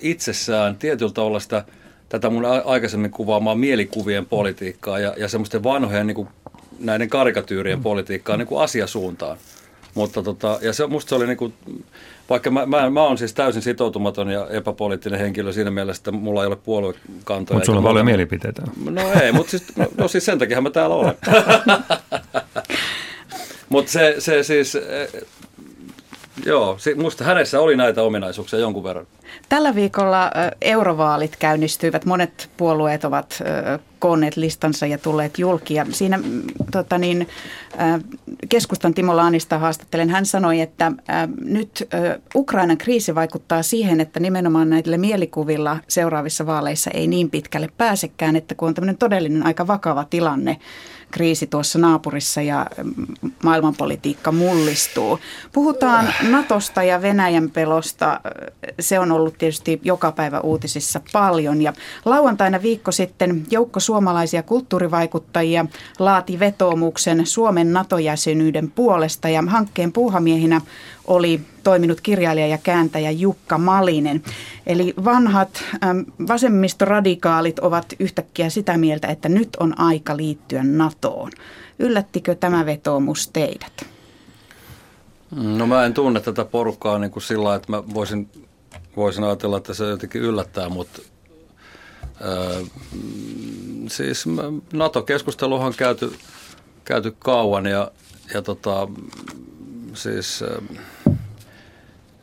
itsessään 0.03 0.77
tietyllä 0.77 1.13
tavalla 1.13 1.41
sitä, 1.41 1.65
tätä 2.09 2.31
mun 2.31 2.45
aikaisemmin 2.65 3.11
kuvaamaa 3.11 3.55
mielikuvien 3.55 4.27
politiikkaa 4.27 4.99
ja, 4.99 5.15
ja 5.17 5.29
semmoisten 5.29 5.63
vanhojen 5.65 6.07
niin 6.07 6.15
kuin 6.15 6.29
näiden 6.79 7.09
karikatyyrien 7.09 7.83
politiikkaa 7.83 8.37
niin 8.37 8.49
kuin 8.49 8.63
asiasuuntaan. 8.63 9.37
Mutta 9.97 10.23
tota, 10.23 10.59
ja 10.63 10.73
se, 10.73 10.87
musta 10.87 11.09
se 11.09 11.15
oli 11.15 11.27
niin 11.27 11.37
kuin, 11.37 11.55
vaikka 12.31 12.51
mä, 12.51 12.67
mä, 12.67 12.91
mä 12.91 13.03
oon 13.03 13.19
siis 13.19 13.35
täysin 13.35 13.63
sitoutumaton 13.63 14.31
ja 14.31 14.47
epäpoliittinen 14.51 15.21
henkilö 15.21 15.53
siinä 15.53 15.71
mielessä, 15.71 16.01
että 16.01 16.13
mulla 16.13 16.43
ei 16.43 16.47
ole 16.47 16.57
puoluekantoja. 16.57 17.57
Mutta 17.57 17.67
sulla 17.67 17.79
on 17.79 17.85
paljon 17.85 18.05
mielipiteitä. 18.05 18.63
No 18.91 19.03
ei, 19.23 19.33
mutta 19.33 19.51
siis, 19.51 19.77
no, 19.77 19.87
no 19.99 20.09
siis 20.09 20.25
sen 20.25 20.39
takia 20.39 20.61
mä 20.61 20.71
täällä 20.71 20.97
olen. 20.97 21.15
mutta 23.69 23.93
se, 23.93 24.15
se 24.19 24.43
siis, 24.43 24.79
joo, 26.47 26.79
musta 26.97 27.25
hänessä 27.25 27.61
oli 27.61 27.77
näitä 27.77 28.03
ominaisuuksia 28.03 28.59
jonkun 28.59 28.85
verran. 28.85 29.07
Tällä 29.49 29.75
viikolla 29.75 30.31
eurovaalit 30.61 31.37
käynnistyivät. 31.37 32.05
Monet 32.05 32.51
puolueet 32.57 33.05
ovat 33.05 33.43
koonneet 33.99 34.37
listansa 34.37 34.87
ja 34.87 34.99
tulleet 34.99 35.39
julki. 35.39 35.75
Ja 35.75 35.87
siinä 35.91 36.19
mm, 36.19 36.43
tota 36.73 36.99
niin, 36.99 37.29
keskustan 38.49 38.95
Timo 38.95 39.17
Laanista 39.17 39.59
haastattelen. 39.59 40.11
Hän 40.11 40.27
sanoi, 40.27 40.61
että 40.61 40.93
nyt 41.45 41.89
Ukrainan 42.35 42.79
kriisi 42.79 43.15
vaikuttaa 43.15 43.63
siihen, 43.63 44.01
että 44.01 44.21
nimenomaan 44.21 44.71
näille 44.71 44.99
mielikuvilla 44.99 45.79
seuraavissa 45.89 46.47
vaaleissa 46.47 46.91
ei 46.95 47.07
niin 47.07 47.31
pitkälle 47.31 47.69
pääsekään, 47.79 48.37
että 48.37 48.55
kun 48.55 48.69
on 48.69 48.75
tämmöinen 48.75 48.99
todellinen 48.99 49.47
aika 49.47 49.67
vakava 49.67 50.05
tilanne, 50.11 50.57
kriisi 51.17 51.47
tuossa 51.47 51.79
naapurissa 51.79 52.43
ja 52.43 52.67
maailmanpolitiikka 53.45 54.33
mullistuu. 54.33 55.19
Puhutaan 55.53 56.09
Natosta 56.31 56.83
ja 56.83 57.03
Venäjän 57.03 57.51
pelosta. 57.51 58.21
Se 58.81 58.99
on 58.99 59.13
ollut 59.13 59.39
tietysti 59.39 59.81
joka 59.85 60.13
päivä 60.13 60.41
uutisissa 60.41 61.01
paljon. 61.13 61.63
Ja 61.63 61.73
lauantaina 62.05 62.63
viikko 62.63 62.93
sitten 62.93 63.47
joukko 63.51 63.81
suomalaisia 63.81 64.43
kulttuurivaikuttajia 64.43 65.67
laati 65.99 66.39
vetoomuksen 66.39 67.27
Suomen 67.27 67.73
NATO-jäsenyyden 67.73 68.71
puolesta 68.71 69.29
ja 69.29 69.43
hankkeen 69.47 69.93
puuhamiehinä 69.93 70.61
oli 71.07 71.41
toiminut 71.63 72.01
kirjailija 72.01 72.47
ja 72.47 72.59
kääntäjä 72.59 73.11
Jukka 73.11 73.59
Malinen. 73.59 74.23
Eli 74.67 74.95
vanhat 75.05 75.65
vasemmistoradikaalit 76.29 77.59
ovat 77.59 77.87
yhtäkkiä 77.99 78.51
sitä 78.51 78.77
mieltä, 78.77 79.09
että 79.09 79.29
nyt 79.29 79.49
on 79.61 79.81
aika 79.81 80.17
liittyä 80.17 80.63
NATOon. 80.63 81.31
Yllättikö 81.79 82.35
tämä 82.35 82.67
vetoomus 82.67 83.29
teidät? 83.29 83.87
No 85.31 85.67
mä 85.67 85.85
en 85.85 85.95
tunne 85.95 86.21
tätä 86.21 86.45
porukkaa 86.45 86.99
niin 86.99 87.11
kuin 87.11 87.23
sillä 87.23 87.55
että 87.55 87.73
mä 87.73 87.83
voisin, 87.95 88.31
voisin 88.97 89.25
ajatella, 89.25 89.57
että 89.57 89.75
se 89.75 89.85
jotenkin 89.85 90.23
yllättää, 90.23 90.69
mutta 90.69 91.03
äh, 92.05 92.71
siis 93.89 94.25
NATO-keskusteluhan 94.73 95.67
on 95.67 95.75
käyty, 95.77 96.13
käyty 96.85 97.17
kauan 97.19 97.67
ja, 97.67 97.91
ja 98.35 98.43
tota, 98.43 98.89
siis 99.95 100.43
äh, 100.43 100.79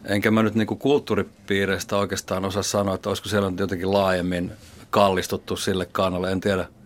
enkä 0.05 0.31
mä 0.31 0.43
nyt 0.43 0.55
niin 0.55 0.67
kuin 0.67 0.79
kulttuuripiireistä 0.79 1.97
oikeastaan 1.97 2.45
osaa 2.45 2.63
sanoa, 2.63 2.95
että 2.95 3.09
olisiko 3.09 3.29
siellä 3.29 3.49
nyt 3.49 3.59
jotenkin 3.59 3.93
laajemmin 3.93 4.51
kallistuttu 4.89 5.55
sille 5.55 5.85
kannalle, 5.85 6.31
en 6.31 6.41
tiedä– 6.41 6.65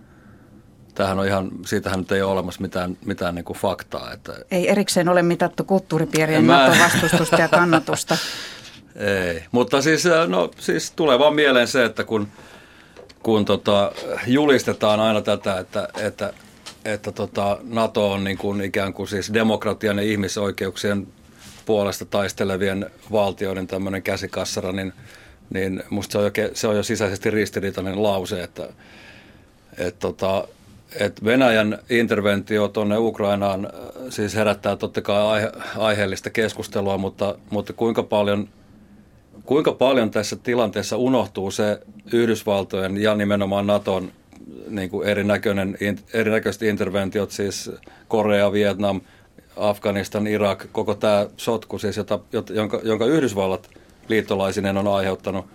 tämähän 0.98 1.20
on 1.20 1.28
ihan, 1.28 1.52
siitähän 1.66 2.00
nyt 2.00 2.12
ei 2.12 2.22
ole 2.22 2.32
olemassa 2.32 2.62
mitään, 2.62 2.98
mitään 3.06 3.36
niin 3.36 3.46
kuin 3.46 3.58
faktaa. 3.58 4.14
Että 4.14 4.34
ei 4.52 4.70
erikseen 4.70 5.10
ole 5.10 5.24
mitattu 5.24 5.64
kulttuuripiirien 5.64 6.46
mä... 6.46 6.76
vastustusta 6.80 7.36
ja 7.36 7.48
kannatusta. 7.48 8.18
ei, 8.96 9.44
mutta 9.52 9.82
siis, 9.82 10.06
äh, 10.06 10.28
no, 10.28 10.52
siis 10.60 10.92
tulee 10.92 11.20
vaan 11.20 11.36
mieleen 11.36 11.68
se, 11.68 11.86
että 11.86 12.04
kun, 12.04 12.28
kun 13.24 13.46
tota, 13.46 13.92
julistetaan 14.28 15.00
aina 15.00 15.22
tätä, 15.22 15.60
että, 15.60 15.90
että, 15.98 16.34
että 16.86 17.12
tota, 17.12 17.58
NATO 17.64 18.12
on 18.12 18.24
niin 18.24 18.38
kuin 18.38 18.62
ikään 18.62 18.94
kuin 18.94 19.08
siis 19.08 19.34
demokratian 19.34 19.98
ja 19.98 20.04
ihmisoikeuksien 20.04 21.08
puolesta 21.68 22.06
taistelevien 22.06 22.86
valtioiden 23.12 23.68
tämmöinen 23.68 24.04
käsikassara, 24.04 24.72
niin, 24.72 24.94
niin 25.50 25.84
musta 25.90 26.12
se 26.12 26.18
on, 26.18 26.24
jo, 26.24 26.32
se 26.54 26.68
on 26.68 26.76
jo 26.76 26.84
sisäisesti 26.84 27.32
ristiriitainen 27.32 28.04
lause, 28.04 28.44
että, 28.44 28.70
että 29.78 30.00
tota, 30.00 30.48
että 31.00 31.26
Venäjän 31.26 31.80
interventio 31.90 32.68
tuonne 32.68 32.98
Ukrainaan 32.98 33.66
äh, 33.66 33.72
siis 34.10 34.36
herättää 34.36 34.76
totta 34.76 35.02
kai 35.02 35.22
aihe, 35.22 35.52
aiheellista 35.78 36.30
keskustelua, 36.30 36.98
mutta, 36.98 37.36
mutta 37.50 37.74
kuinka, 37.74 38.04
paljon, 38.04 38.50
kuinka 39.46 39.72
paljon 39.72 40.12
tässä 40.12 40.36
tilanteessa 40.36 40.98
unohtuu 40.98 41.52
se 41.52 41.80
Yhdysvaltojen 42.14 42.98
ja 42.98 43.16
nimenomaan 43.16 43.68
Naton 43.68 44.12
niin 44.70 44.90
kuin 44.90 45.08
erinäköinen, 45.08 45.78
erinäköiset 46.14 46.62
interventiot, 46.62 47.32
siis 47.32 47.72
Korea, 48.08 48.52
Vietnam, 48.52 49.02
Afganistan, 49.60 50.28
Irak, 50.28 50.66
koko 50.72 50.96
tämä 50.96 51.28
sotku, 51.38 51.80
siis 51.80 51.98
jota, 51.98 52.20
jonka, 52.50 52.80
jonka 52.84 53.06
Yhdysvallat 53.06 53.70
liittolaisinen 54.08 54.78
on 54.78 54.88
aiheuttanut 54.88 55.46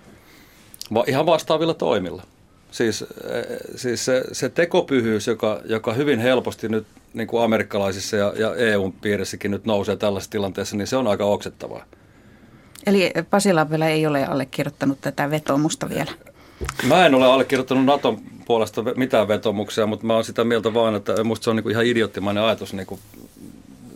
ihan 1.06 1.26
vastaavilla 1.26 1.74
toimilla. 1.74 2.22
Siis, 2.70 3.02
eh, 3.02 3.08
siis 3.76 4.04
se, 4.04 4.24
se 4.32 4.48
tekopyhyys, 4.48 5.26
joka, 5.26 5.60
joka 5.64 5.92
hyvin 5.92 6.18
helposti 6.18 6.68
nyt 6.68 6.86
niin 7.14 7.28
kuin 7.28 7.42
amerikkalaisissa 7.42 8.16
ja, 8.16 8.32
ja 8.36 8.54
EU-piirissäkin 8.54 9.50
nyt 9.50 9.64
nousee 9.64 9.96
tällaisessa 9.96 10.30
tilanteessa, 10.30 10.76
niin 10.76 10.86
se 10.86 10.96
on 10.96 11.06
aika 11.06 11.24
oksettavaa. 11.24 11.84
Eli 12.86 13.12
Pasi 13.30 13.50
vielä 13.70 13.88
ei 13.88 14.06
ole 14.06 14.24
allekirjoittanut 14.24 15.00
tätä 15.00 15.30
vetomusta 15.30 15.88
vielä? 15.88 16.10
Mä 16.88 17.06
en 17.06 17.14
ole 17.14 17.26
allekirjoittanut 17.26 17.84
Naton 17.84 18.18
puolesta 18.46 18.82
mitään 18.96 19.28
vetomuksia, 19.28 19.86
mutta 19.86 20.06
mä 20.06 20.14
oon 20.14 20.24
sitä 20.24 20.44
mieltä 20.44 20.74
vaan, 20.74 20.94
että 20.94 21.24
musta 21.24 21.44
se 21.44 21.50
on 21.50 21.56
niin 21.56 21.62
kuin 21.62 21.72
ihan 21.72 21.86
idioottimainen 21.86 22.42
ajatus 22.42 22.72
niin 22.72 22.86
kuin, 22.86 23.00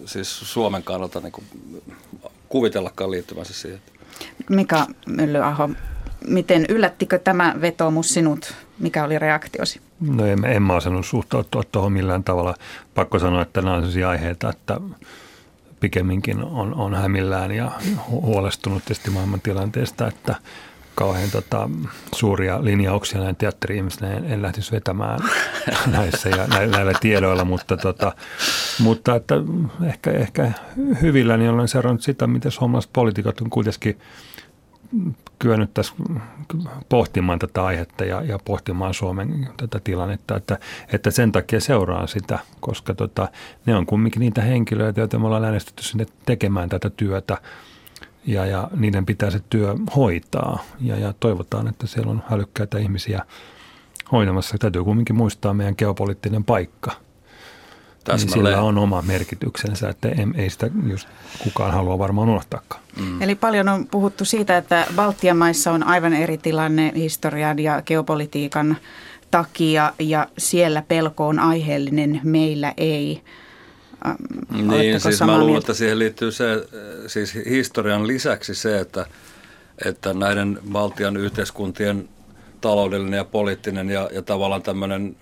siis 0.06 0.52
Suomen 0.52 0.82
kannalta 0.82 1.20
niin 1.20 1.32
kuin, 1.32 1.46
kuvitellakaan 2.48 3.10
liittymänsä 3.10 3.52
siihen. 3.52 3.80
Mika 4.50 4.86
Myllyaho, 5.06 5.70
miten 6.26 6.66
yllättikö 6.68 7.18
tämä 7.18 7.54
vetoomus 7.60 8.14
sinut? 8.14 8.54
Mikä 8.78 9.04
oli 9.04 9.18
reaktiosi? 9.18 9.80
No 10.00 10.26
en, 10.26 10.44
en 10.44 10.62
mä 10.62 10.74
osannut 10.74 11.06
suhtautua 11.06 11.62
tuohon 11.72 11.92
millään 11.92 12.24
tavalla. 12.24 12.54
Pakko 12.94 13.18
sanoa, 13.18 13.42
että 13.42 13.62
nämä 13.62 13.74
on 13.74 13.80
sellaisia 13.80 14.08
aiheita, 14.08 14.50
että 14.50 14.80
pikemminkin 15.80 16.44
on, 16.44 16.74
on 16.74 16.94
hämillään 16.94 17.52
ja 17.52 17.70
huolestunut 18.08 18.84
tietysti 18.84 19.10
maailman 19.10 19.40
tilanteesta, 19.40 20.08
että 20.08 20.34
kauhean 20.96 21.30
tota, 21.30 21.70
suuria 22.14 22.64
linjauksia 22.64 23.20
näin 23.20 23.36
teatteri-ihmisenä 23.36 24.12
en, 24.12 24.24
en 24.24 24.42
lähtisi 24.42 24.72
vetämään 24.72 25.20
näissä 25.86 26.28
ja 26.28 26.46
näillä, 26.46 26.76
näillä 26.76 26.92
tiedoilla, 27.00 27.44
mutta, 27.44 27.76
tota, 27.76 28.12
mutta 28.80 29.14
että 29.14 29.34
ehkä, 29.86 30.10
ehkä 30.10 30.52
hyvilläni 31.02 31.48
olen 31.48 31.68
seurannut 31.68 32.02
sitä, 32.02 32.26
miten 32.26 32.52
suomalaiset 32.52 32.92
poliitikot 32.92 33.40
on 33.40 33.50
kuitenkin 33.50 33.98
kyennyt 35.38 35.74
tässä 35.74 35.94
pohtimaan 36.88 37.38
tätä 37.38 37.64
aihetta 37.64 38.04
ja, 38.04 38.22
ja 38.22 38.38
pohtimaan 38.44 38.94
Suomen 38.94 39.48
tätä 39.56 39.80
tilannetta, 39.84 40.36
että, 40.36 40.58
että 40.92 41.10
sen 41.10 41.32
takia 41.32 41.60
seuraan 41.60 42.08
sitä, 42.08 42.38
koska 42.60 42.94
tota, 42.94 43.28
ne 43.66 43.76
on 43.76 43.86
kumminkin 43.86 44.20
niitä 44.20 44.42
henkilöitä, 44.42 45.00
joita 45.00 45.18
me 45.18 45.26
ollaan 45.26 45.44
äänestetty 45.44 45.82
sinne 45.82 46.06
tekemään 46.26 46.68
tätä 46.68 46.90
työtä 46.90 47.38
ja, 48.26 48.46
ja 48.46 48.70
niiden 48.76 49.06
pitää 49.06 49.30
se 49.30 49.40
työ 49.50 49.74
hoitaa 49.96 50.64
ja, 50.80 50.96
ja 50.96 51.14
toivotaan, 51.20 51.68
että 51.68 51.86
siellä 51.86 52.10
on 52.10 52.22
älykkäitä 52.30 52.78
ihmisiä 52.78 53.22
hoitamassa. 54.12 54.58
Täytyy 54.58 54.84
kumminkin 54.84 55.16
muistaa 55.16 55.54
meidän 55.54 55.74
geopoliittinen 55.78 56.44
paikka– 56.44 56.92
niin 58.08 58.30
sillä 58.30 58.62
on 58.62 58.78
oma 58.78 59.02
merkityksensä, 59.02 59.88
että 59.88 60.08
ei 60.34 60.50
sitä 60.50 60.70
just 60.86 61.08
kukaan 61.38 61.72
halua 61.72 61.98
varmaan 61.98 62.28
unohtaakaan. 62.28 62.82
Mm. 63.00 63.22
Eli 63.22 63.34
paljon 63.34 63.68
on 63.68 63.86
puhuttu 63.86 64.24
siitä, 64.24 64.56
että 64.56 64.86
Baltian 64.96 65.36
maissa 65.36 65.72
on 65.72 65.82
aivan 65.82 66.12
eri 66.12 66.38
tilanne 66.38 66.92
historian 66.94 67.58
ja 67.58 67.82
geopolitiikan 67.82 68.76
takia 69.30 69.92
ja 69.98 70.26
siellä 70.38 70.82
pelko 70.88 71.28
on 71.28 71.38
aiheellinen, 71.38 72.20
meillä 72.24 72.74
ei. 72.76 73.22
Ähm, 74.06 74.68
niin, 74.68 75.00
siis 75.00 75.20
mä 75.20 75.38
luulen, 75.38 75.58
että 75.58 75.74
siihen 75.74 75.98
liittyy 75.98 76.32
se, 76.32 76.66
siis 77.06 77.34
historian 77.34 78.06
lisäksi 78.06 78.54
se, 78.54 78.80
että, 78.80 79.06
että 79.84 80.14
näiden 80.14 80.58
Baltian 80.72 81.16
yhteiskuntien 81.16 82.08
taloudellinen 82.60 83.18
ja 83.18 83.24
poliittinen 83.24 83.90
ja, 83.90 84.08
ja 84.12 84.22
tavallaan 84.22 84.62
tämmöinen 84.62 85.16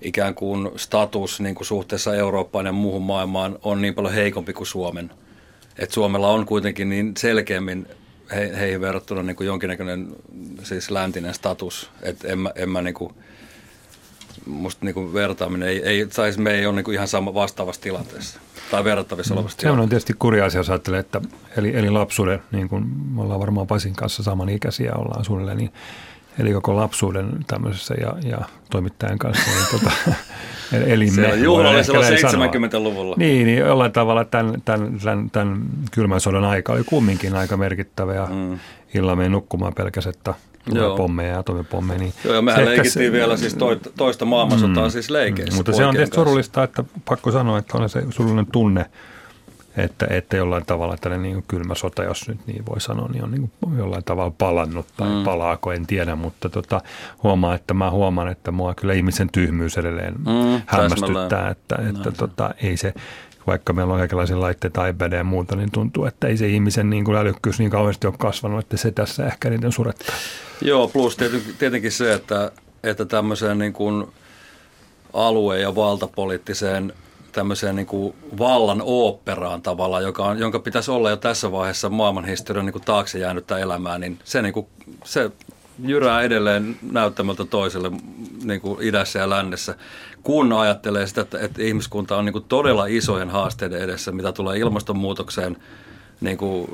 ikään 0.00 0.34
kuin 0.34 0.70
status 0.76 1.40
niin 1.40 1.54
kuin 1.54 1.66
suhteessa 1.66 2.14
Eurooppaan 2.14 2.66
ja 2.66 2.72
muuhun 2.72 3.02
maailmaan 3.02 3.58
on 3.62 3.82
niin 3.82 3.94
paljon 3.94 4.14
heikompi 4.14 4.52
kuin 4.52 4.66
Suomen. 4.66 5.10
Et 5.78 5.90
Suomella 5.90 6.28
on 6.28 6.46
kuitenkin 6.46 6.88
niin 6.88 7.12
selkeämmin 7.16 7.86
he, 8.34 8.52
heihin 8.56 8.80
verrattuna 8.80 9.22
niin 9.22 9.36
kuin 9.36 9.46
jonkinnäköinen 9.46 10.16
siis 10.62 10.90
läntinen 10.90 11.34
status, 11.34 11.90
että 12.02 12.28
en 12.28 12.38
mä, 12.38 12.50
en 12.54 12.68
mä 12.68 12.82
niin 12.82 12.94
kuin, 12.94 13.14
musta 14.46 14.84
niin 14.84 15.14
vertaaminen 15.14 15.68
ei, 15.68 15.82
ei 15.82 16.06
saisi, 16.10 16.40
me 16.40 16.50
ei 16.50 16.66
ole 16.66 16.82
niin 16.82 16.94
ihan 16.94 17.08
sama 17.08 17.34
vastaavassa 17.34 17.82
tilanteessa 17.82 18.40
tai 18.70 18.84
verrattavissa 18.84 19.34
olevassa 19.34 19.60
Se 19.60 19.70
on 19.70 19.88
tietysti 19.88 20.14
kurja 20.18 20.44
asia, 20.44 20.58
jos 20.58 20.70
ajattelee, 20.70 21.00
että 21.00 21.20
eli, 21.56 21.76
eli 21.76 21.90
lapsuuden, 21.90 22.42
niin 22.52 22.68
kuin 22.68 22.84
me 23.14 23.22
ollaan 23.22 23.40
varmaan 23.40 23.66
Pasin 23.66 23.94
kanssa 23.94 24.22
samanikäisiä 24.22 24.92
ollaan 24.94 25.24
suunnilleen, 25.24 25.58
niin 25.58 25.72
eli 26.38 26.52
koko 26.52 26.76
lapsuuden 26.76 27.30
tämmöisessä 27.46 27.94
ja, 27.94 28.14
ja 28.24 28.38
toimittajan 28.70 29.18
kanssa. 29.18 29.50
Niin 29.50 29.66
tota, 29.70 29.92
elimme. 30.92 31.22
Se 31.22 31.32
on 31.32 31.42
juhlallisella 31.42 32.06
70-luvulla. 32.06 33.16
Niin, 33.18 33.46
niin 33.46 33.58
jollain 33.58 33.92
tavalla 33.92 34.24
tämän, 34.24 34.62
tämän, 34.64 34.98
tämän, 35.00 35.30
tämän 35.30 35.62
kylmän 35.90 36.20
sodan 36.20 36.44
aika 36.44 36.72
oli 36.72 36.84
kumminkin 36.84 37.34
aika 37.34 37.56
merkittävä 37.56 38.14
ja 38.14 38.26
mm. 38.30 38.58
illalla 38.94 39.16
meni 39.16 39.28
nukkumaan 39.28 39.74
pelkästään 39.74 40.14
Joo. 40.26 40.51
Pommeja 40.96 41.32
ja 41.32 41.38
atomipommeja. 41.38 41.98
Niin 41.98 42.12
Joo, 42.24 42.34
ja 42.34 42.42
mehän 42.42 42.64
leikittiin 42.64 43.06
se, 43.06 43.12
vielä 43.12 43.36
siis 43.36 43.56
toista 43.96 44.24
maailmansotaa 44.24 44.84
mm, 44.84 44.90
siis 44.90 45.10
leikeissä. 45.10 45.56
Mutta 45.56 45.72
se 45.72 45.84
on 45.84 45.94
tietysti 45.94 46.14
surullista, 46.14 46.62
että 46.62 46.84
pakko 47.04 47.32
sanoa, 47.32 47.58
että 47.58 47.78
on 47.78 47.88
se 47.88 48.02
surullinen 48.10 48.46
tunne– 48.46 48.86
että, 49.76 50.06
että 50.10 50.36
jollain 50.36 50.66
tavalla 50.66 50.96
tällainen 50.96 51.32
niin 51.32 51.44
kylmä 51.48 51.74
sota, 51.74 52.04
jos 52.04 52.28
nyt 52.28 52.46
niin 52.46 52.66
voi 52.66 52.80
sanoa, 52.80 53.08
niin 53.08 53.24
on 53.24 53.30
niin 53.30 53.50
kuin 53.60 53.78
jollain 53.78 54.04
tavalla 54.04 54.32
palannut 54.38 54.86
tai 54.96 55.08
mm. 55.08 55.24
palaako, 55.24 55.72
en 55.72 55.86
tiedä, 55.86 56.16
mutta 56.16 56.48
tota, 56.48 56.80
huomaa, 57.22 57.54
että 57.54 57.74
mä 57.74 57.90
huomaan, 57.90 58.28
että 58.28 58.50
mua 58.50 58.74
kyllä 58.74 58.94
ihmisen 58.94 59.28
tyhmyys 59.32 59.78
edelleen 59.78 60.14
mm, 60.14 60.62
hämmästyttää, 60.66 61.50
että, 61.50 61.76
että 61.88 62.10
no, 62.10 62.12
tota, 62.16 62.54
ei 62.62 62.76
se, 62.76 62.94
vaikka 63.46 63.72
meillä 63.72 63.92
on 63.92 63.98
kaikenlaisia 63.98 64.40
laitteita, 64.40 64.86
iPad 64.86 65.12
ja 65.12 65.24
muuta, 65.24 65.56
niin 65.56 65.70
tuntuu, 65.72 66.04
että 66.04 66.26
ei 66.26 66.36
se 66.36 66.46
ihmisen 66.48 66.90
niin 66.90 67.04
kuin 67.04 67.18
älykkyys 67.18 67.58
niin 67.58 67.70
kauheasti 67.70 68.06
ole 68.06 68.14
kasvanut, 68.18 68.60
että 68.60 68.76
se 68.76 68.90
tässä 68.90 69.26
ehkä 69.26 69.50
niiden 69.50 69.72
surettaa. 69.72 70.16
Joo, 70.60 70.88
plus 70.88 71.16
tietenkin 71.58 71.92
se, 71.92 72.14
että, 72.14 72.52
että 72.82 73.04
tämmöiseen 73.04 73.58
niin 73.58 73.72
kuin 73.72 74.06
alue- 75.12 75.60
ja 75.60 75.74
valtapoliittiseen 75.74 76.92
tämmöiseen 77.32 77.76
niin 77.76 77.86
kuin 77.86 78.14
vallan 78.38 78.82
oopperaan 78.84 79.62
tavallaan, 79.62 80.02
joka 80.02 80.24
on, 80.24 80.38
jonka 80.38 80.58
pitäisi 80.58 80.90
olla 80.90 81.10
jo 81.10 81.16
tässä 81.16 81.52
vaiheessa 81.52 81.88
maailmanhistorian 81.88 82.66
niin 82.66 82.72
kuin 82.72 82.84
taakse 82.84 83.18
jäänyttä 83.18 83.58
elämää, 83.58 83.98
niin 83.98 84.18
se, 84.24 84.42
niin 84.42 84.52
kuin, 84.52 84.66
se 85.04 85.30
jyrää 85.84 86.22
edelleen 86.22 86.76
näyttämältä 86.92 87.44
toiselle 87.44 87.90
niin 88.44 88.60
kuin 88.60 88.82
idässä 88.82 89.18
ja 89.18 89.30
lännessä, 89.30 89.74
kun 90.22 90.52
ajattelee 90.52 91.06
sitä, 91.06 91.20
että, 91.20 91.38
että 91.38 91.62
ihmiskunta 91.62 92.16
on 92.16 92.24
niin 92.24 92.32
kuin 92.32 92.44
todella 92.48 92.86
isojen 92.86 93.30
haasteiden 93.30 93.80
edessä, 93.80 94.12
mitä 94.12 94.32
tulee 94.32 94.58
ilmastonmuutokseen, 94.58 95.56
niin 96.20 96.38
kuin 96.38 96.68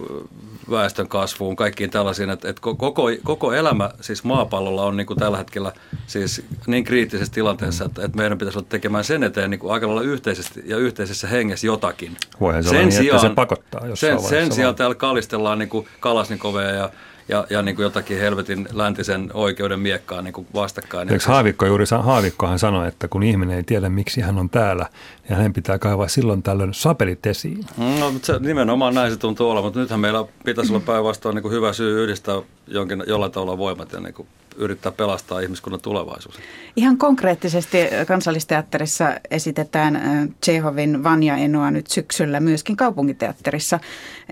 väestön 0.71 1.09
kasvuun, 1.09 1.57
kaikkiin 1.57 1.91
tällaisiin, 1.91 2.31
että, 2.31 2.49
että 2.49 2.61
koko, 2.61 3.11
koko 3.25 3.53
elämä 3.53 3.91
siis 4.01 4.25
maapallolla 4.25 4.83
on 4.83 4.97
niin 4.97 5.07
kuin 5.07 5.19
tällä 5.19 5.39
hetkellä 5.39 5.73
siis 6.07 6.43
niin 6.67 6.85
kriittisessä 6.85 7.33
tilanteessa, 7.33 7.85
että, 7.85 8.05
että 8.05 8.17
meidän 8.17 8.39
pitäisi 8.39 8.59
olla 8.59 8.69
tekemään 8.71 9.05
sen 9.05 9.23
eteen 9.23 9.51
niin 9.51 9.61
kuin 9.61 9.73
aika 9.73 9.87
lailla 9.87 10.03
yhteisesti 10.03 10.63
ja 10.67 10.77
yhteisessä 10.77 11.29
hengessä 11.29 11.67
jotakin. 11.67 12.17
Voihan 12.41 12.63
se 12.63 12.69
sen 12.69 12.79
niin, 12.79 12.93
sijaan, 12.93 13.17
että 13.17 13.29
se 13.29 13.35
pakottaa 13.35 13.81
Sen, 13.95 14.21
sen 14.21 14.53
sijaan 14.53 14.75
täällä 14.75 14.95
kalistellaan 14.95 15.59
niin 15.59 15.69
kuin 15.69 15.87
kalasnikoveja 16.01 16.71
ja 16.71 16.91
ja, 17.29 17.47
ja 17.51 17.63
niin 17.63 17.77
kuin 17.77 17.85
jotakin 17.85 18.19
helvetin 18.19 18.69
läntisen 18.73 19.31
oikeuden 19.35 19.81
miekkaa 19.81 20.23
niin 20.23 20.33
kuin 20.33 20.47
vastakkain. 20.55 21.13
Eikö 21.13 21.25
Haavikko 21.27 21.67
juuri, 21.67 21.85
Haavikkohan 22.01 22.59
sanoi, 22.59 22.89
että 22.89 23.09
kun 23.09 23.23
ihminen 23.23 23.57
ei 23.57 23.63
tiedä, 23.63 23.89
miksi 23.89 24.21
hän 24.21 24.39
on 24.39 24.51
täällä, 24.51 24.87
ja 25.29 25.37
hänen 25.37 25.53
pitää 25.53 25.79
kaivaa 25.79 26.09
silloin 26.09 26.43
tällöin 26.43 26.75
sapelit 26.75 27.27
esiin. 27.27 27.65
No, 28.01 28.13
se, 28.23 28.39
nimenomaan 28.39 28.95
näin 28.95 29.13
se 29.13 29.17
tuntuu 29.17 29.51
olla, 29.51 29.63
mutta 29.63 29.81
nythän 29.81 30.01
meillä 30.01 30.25
pitäisi 30.45 30.73
olla 30.73 30.83
päinvastoin 30.87 31.35
niin 31.35 31.43
kuin 31.43 31.55
hyvä 31.55 31.73
syy 31.73 32.03
yhdistää 32.03 32.43
jonkin, 32.67 33.05
jollain 33.07 33.33
tavalla 33.33 33.59
voimat 33.59 33.93
ja 33.93 34.01
niin 34.01 34.15
kuin 34.15 34.29
yrittää 34.57 34.93
pelastaa 34.93 35.41
ihmiskunnan 35.41 35.81
tulevaisuus. 35.81 36.35
Ihan 36.77 36.99
konkreettisesti 36.99 37.79
kansallisteatterissa 38.09 39.15
esitetään 39.31 40.01
Tsehovin 40.41 41.05
Vanja 41.05 41.37
Enoa 41.37 41.71
nyt 41.71 41.87
syksyllä 41.87 42.41
myöskin 42.41 42.77
kaupungiteatterissa. 42.77 43.81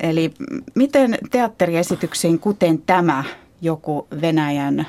Eli 0.01 0.33
miten 0.75 1.19
teatteriesityksiin, 1.31 2.39
kuten 2.39 2.83
tämä 2.83 3.25
joku 3.63 4.07
Venäjän, 4.21 4.87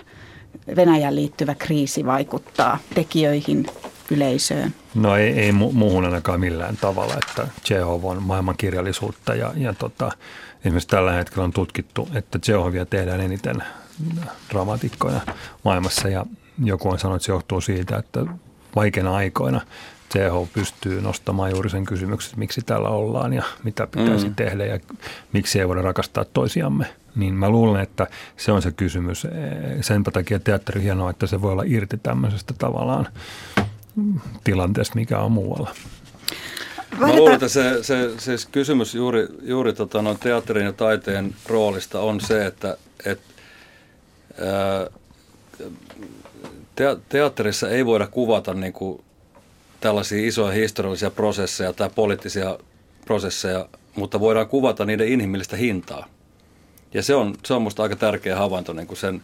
Venäjän 0.76 1.16
liittyvä 1.16 1.56
kriisi 1.56 2.06
vaikuttaa 2.06 2.78
tekijöihin, 2.96 3.66
yleisöön? 4.12 4.74
No 4.96 5.16
ei, 5.16 5.40
ei 5.40 5.52
muuhun 5.52 6.06
ainakaan 6.06 6.40
millään 6.40 6.78
tavalla, 6.78 7.14
että 7.14 7.48
Tsehov 7.64 8.04
on 8.04 8.24
maailmankirjallisuutta 8.24 9.36
ja, 9.36 9.54
ja 9.56 9.74
tota, 9.74 10.12
esimerkiksi 10.60 10.88
tällä 10.88 11.12
hetkellä 11.12 11.44
on 11.44 11.54
tutkittu, 11.54 12.10
että 12.14 12.40
Tsehovia 12.40 12.86
tehdään 12.86 13.22
eniten 13.22 13.64
dramaatikkoina 14.50 15.22
maailmassa 15.64 16.08
ja 16.08 16.26
joku 16.64 16.90
on 16.90 17.00
sanonut, 17.00 17.16
että 17.16 17.26
se 17.26 17.32
johtuu 17.32 17.62
siitä, 17.62 17.98
että 17.98 18.26
vaikeina 18.76 19.16
aikoina 19.16 19.62
CH 20.14 20.54
pystyy 20.54 21.02
nostamaan 21.02 21.52
juuri 21.52 21.70
sen 21.70 21.86
kysymyksen, 21.86 22.30
että 22.30 22.40
miksi 22.40 22.62
täällä 22.62 22.90
ollaan 22.90 23.34
ja 23.34 23.44
mitä 23.64 23.88
pitäisi 23.88 24.28
mm. 24.28 24.36
tehdä 24.36 24.66
ja 24.66 24.80
miksi 25.34 25.60
ei 25.60 25.68
voida 25.68 25.82
rakastaa 25.82 26.26
toisiamme. 26.26 26.86
Niin 27.16 27.34
mä 27.34 27.50
luulen, 27.50 27.82
että 27.82 28.08
se 28.38 28.52
on 28.52 28.62
se 28.62 28.72
kysymys. 28.72 29.28
Sen 29.82 30.04
takia 30.04 30.40
teatteri 30.40 30.82
hienoa, 30.82 31.10
että 31.10 31.28
se 31.28 31.42
voi 31.42 31.52
olla 31.52 31.64
irti 31.66 31.98
tämmöisestä 31.98 32.54
tavallaan 32.58 33.08
tilanteesta, 34.44 34.96
mikä 34.96 35.20
on 35.20 35.32
muualla. 35.32 35.76
Mä 37.00 37.16
luulen, 37.16 37.34
että 37.34 37.48
se, 37.48 37.84
se, 37.84 38.12
se 38.18 38.36
kysymys 38.52 38.96
juuri, 38.96 39.28
juuri 39.42 39.74
tota, 39.74 40.02
noin 40.02 40.20
teatterin 40.20 40.66
ja 40.66 40.74
taiteen 40.74 41.36
roolista 41.46 42.00
on 42.00 42.22
se, 42.22 42.46
että 42.46 42.78
et, 43.06 43.20
teatterissa 47.10 47.70
ei 47.70 47.86
voida 47.86 48.08
kuvata 48.08 48.54
niin 48.54 48.74
kuin 48.74 49.02
tällaisia 49.80 50.28
isoja 50.28 50.52
historiallisia 50.52 51.12
prosesseja 51.12 51.74
tai 51.74 51.90
poliittisia 51.96 52.60
prosesseja, 53.06 53.70
mutta 53.96 54.20
voidaan 54.20 54.48
kuvata 54.48 54.86
niiden 54.86 55.08
inhimillistä 55.08 55.56
hintaa. 55.56 56.08
Ja 56.94 57.04
se 57.04 57.16
on, 57.16 57.36
se 57.46 57.54
on 57.54 57.62
minusta 57.62 57.84
aika 57.84 57.96
tärkeä 57.96 58.38
havainto, 58.38 58.74
niin 58.74 58.88
kuin 58.88 58.98
sen, 58.98 59.22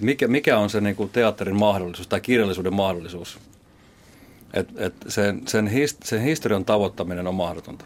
mikä, 0.00 0.28
mikä 0.28 0.58
on 0.58 0.70
se 0.70 0.80
niin 0.80 0.96
kuin 0.96 1.10
teatterin 1.10 1.56
mahdollisuus 1.56 2.08
tai 2.08 2.20
kirjallisuuden 2.20 2.74
mahdollisuus. 2.74 3.38
Et, 4.54 4.68
et 4.76 4.94
sen, 5.08 5.42
sen, 5.46 5.66
hist, 5.66 6.02
sen 6.04 6.20
historian 6.20 6.64
tavoittaminen 6.64 7.26
on 7.26 7.34
mahdotonta. 7.34 7.84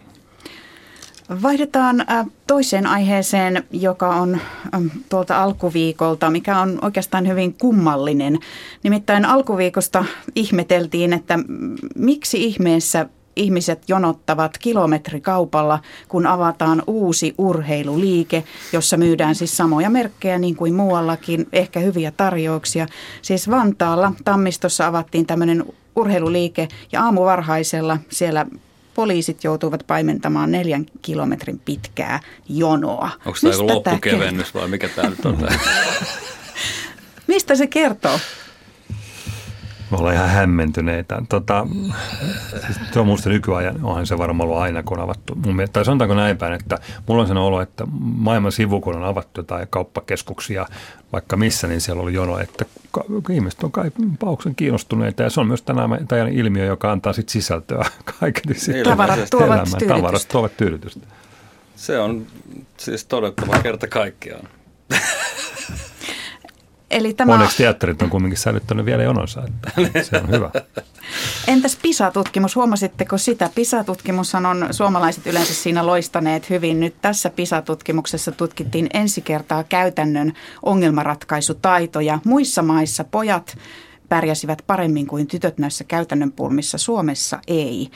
Vaihdetaan 1.43 2.01
äh, 2.01 2.27
toiseen 2.47 2.87
aiheeseen, 2.87 3.65
joka 3.71 4.09
on 4.09 4.41
ähm, 4.75 4.87
tuolta 5.09 5.43
alkuviikolta, 5.43 6.31
mikä 6.31 6.59
on 6.59 6.79
oikeastaan 6.83 7.29
hyvin 7.29 7.55
kummallinen. 7.55 8.39
Nimittäin 8.83 9.25
alkuviikosta 9.25 10.05
ihmeteltiin, 10.35 11.13
että 11.13 11.39
miksi 11.95 12.45
ihmeessä 12.45 13.07
ihmiset 13.37 13.89
jonottavat 13.89 14.59
kilometrikaupalla, 14.59 15.79
kun 16.09 16.27
avataan 16.27 16.83
uusi 16.87 17.35
urheiluliike, 17.39 18.45
jossa 18.73 18.97
myydään 18.97 19.35
siis 19.35 19.57
samoja 19.57 19.91
merkkejä 19.91 20.39
niin 20.39 20.57
kuin 20.57 20.75
muuallakin, 20.75 21.49
ehkä 21.53 21.81
hyviä 21.81 22.13
tarjouksia. 22.17 22.87
Siis 23.23 23.51
Vantaalla 23.51 24.13
Tammistossa 24.25 24.87
avattiin 24.87 25.27
tämmöinen 25.27 25.65
urheiluliike 25.97 26.69
ja 26.93 27.03
aamuvarhaisella 27.03 27.99
siellä 28.11 28.47
poliisit 28.95 29.45
joutuivat 29.45 29.85
paimentamaan 29.87 30.53
neljän 30.53 30.87
kilometrin 31.03 31.59
pitkää 31.59 32.21
jonoa. 32.49 33.11
Onko 33.27 33.39
tämä 33.41 33.53
joku 33.53 33.67
loppukevennys 33.67 34.55
vai 34.55 34.69
mikä 34.69 34.89
tämä 34.89 35.11
nyt 35.11 35.27
on? 35.27 35.39
Mistä 37.27 37.55
se 37.55 37.67
kertoo? 37.67 38.21
Me 39.91 39.97
ollaan 39.97 40.15
ihan 40.15 40.29
hämmentyneitä. 40.29 41.23
Tota, 41.29 41.67
siis 42.67 42.81
se 42.93 43.01
on 43.01 43.07
minusta 43.07 43.29
nykyajan, 43.29 43.85
onhan 43.85 44.07
se 44.07 44.19
varmaan 44.19 44.49
ollut 44.49 44.63
aina, 44.63 44.83
kun 44.83 44.99
on 44.99 45.05
avattu. 45.05 45.35
Mun 45.35 45.57
mielestä, 45.57 45.73
tai 45.73 45.85
sanotaanko 45.85 46.15
näin 46.15 46.37
päin, 46.39 46.53
että 46.53 46.79
mulla 47.07 47.21
on 47.21 47.27
sellainen 47.29 47.49
olo, 47.49 47.61
että 47.61 47.85
maailman 48.01 48.53
sivu, 48.53 48.81
kun 48.81 48.97
on 48.97 49.05
avattu 49.05 49.43
tai 49.43 49.67
kauppakeskuksia, 49.71 50.67
vaikka 51.13 51.37
missä, 51.37 51.67
niin 51.67 51.81
siellä 51.81 52.03
oli 52.03 52.15
jono, 52.15 52.39
että 52.39 52.65
ihmiset 53.31 53.65
on 53.65 53.73
kai 53.73 53.91
pauksen 54.19 54.55
kiinnostuneita. 54.55 55.23
Ja 55.23 55.31
se 55.31 55.41
on 55.41 55.47
myös 55.47 55.63
tänään 55.63 56.09
tämä 56.09 56.29
ilmiö, 56.29 56.65
joka 56.65 56.93
antaa 56.93 57.13
sit 57.13 57.29
sisältöä 57.29 57.85
kaikille. 58.21 58.85
Tavarat 58.85 59.31
tuovat 59.31 59.65
tyydytystä. 59.65 59.95
Tavarat 59.95 60.27
tuovat 60.29 60.57
tyydytystä. 60.57 61.07
Se 61.77 61.99
on 61.99 62.27
siis 62.77 63.05
todettava 63.05 63.59
kerta 63.59 63.89
kaikkiaan. 63.89 64.49
Eli 66.91 67.15
tämä... 67.15 67.33
Onneksi 67.33 67.57
teatterit 67.57 68.03
on 68.03 68.11
kuitenkin 68.11 68.39
säilyttänyt 68.39 68.87
vielä 68.87 69.03
jononsa, 69.03 69.43
että 69.45 70.03
se 70.11 70.17
on 70.17 70.31
hyvä. 70.31 70.51
Entäs 71.49 71.77
PISA-tutkimus, 71.83 72.57
huomasitteko 72.57 73.19
sitä? 73.19 73.51
PISA-tutkimus 73.55 74.35
on 74.35 74.69
suomalaiset 74.71 75.27
yleensä 75.27 75.55
siinä 75.55 75.87
loistaneet 75.87 76.51
hyvin. 76.51 76.81
Nyt 76.81 76.95
tässä 77.03 77.31
PISA-tutkimuksessa 77.31 78.33
tutkittiin 78.33 78.89
ensi 78.95 79.21
kertaa 79.21 79.65
käytännön 79.65 80.33
ongelmanratkaisutaitoja. 80.63 82.19
Muissa 82.25 82.63
maissa 82.63 83.05
pojat 83.05 83.59
pärjäsivät 84.09 84.63
paremmin 84.67 85.07
kuin 85.07 85.27
tytöt 85.27 85.59
näissä 85.59 85.85
käytännön 85.85 86.33
pulmissa. 86.33 86.79
Suomessa 86.79 87.41
ei. 87.47 87.91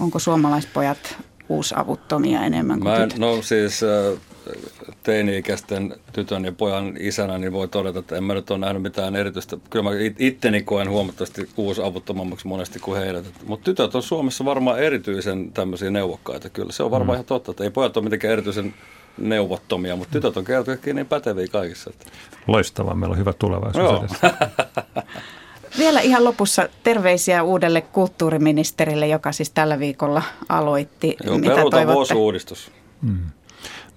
Onko 0.00 0.18
suomalaispojat 0.18 1.16
uusavuttomia 1.48 2.42
enemmän 2.42 2.80
kuin 2.80 2.92
Mä, 2.92 3.00
tytöt? 3.00 3.18
No 3.18 3.42
siis 3.42 3.82
äh, 3.82 4.20
teini-ikäisten 5.02 5.96
tytön 6.12 6.44
ja 6.44 6.52
pojan 6.52 6.96
isänä, 7.00 7.38
niin 7.38 7.52
voi 7.52 7.68
todeta, 7.68 7.98
että 7.98 8.16
en 8.16 8.24
mä 8.24 8.34
nyt 8.34 8.50
ole 8.50 8.58
nähnyt 8.58 8.82
mitään 8.82 9.16
erityistä. 9.16 9.56
Kyllä 9.70 9.82
mä 9.82 9.90
itteni 10.18 10.62
koen 10.62 10.90
huomattavasti 10.90 11.48
uusavuttomammaksi 11.56 12.48
monesti 12.48 12.78
kuin 12.78 13.00
heidät. 13.00 13.24
Mutta 13.46 13.64
tytöt 13.64 13.94
on 13.94 14.02
Suomessa 14.02 14.44
varmaan 14.44 14.78
erityisen 14.78 15.52
tämmöisiä 15.52 15.90
neuvokkaita. 15.90 16.48
Kyllä 16.48 16.72
se 16.72 16.82
on 16.82 16.90
varmaan 16.90 17.16
mm. 17.16 17.18
ihan 17.18 17.24
totta, 17.24 17.50
että 17.50 17.64
ei 17.64 17.70
pojat 17.70 17.96
ole 17.96 18.04
mitenkään 18.04 18.32
erityisen 18.32 18.74
neuvottomia, 19.18 19.96
mutta 19.96 20.12
tytöt 20.12 20.36
on 20.36 20.44
kertokin 20.44 20.96
niin 20.96 21.06
päteviä 21.06 21.46
kaikissa. 21.52 21.90
Loistavaa, 22.46 22.94
meillä 22.94 23.12
on 23.12 23.18
hyvä 23.18 23.32
tulevaisuus 23.32 24.10
Vielä 25.78 26.00
ihan 26.00 26.24
lopussa 26.24 26.68
terveisiä 26.82 27.42
uudelle 27.42 27.80
kulttuuriministerille, 27.80 29.06
joka 29.06 29.32
siis 29.32 29.50
tällä 29.50 29.78
viikolla 29.78 30.22
aloitti. 30.48 31.16
Joo, 31.24 31.38
Mitä 31.38 31.64
toivotte? 31.70 32.14
uudistus. 32.14 32.70
Mm. 33.02 33.18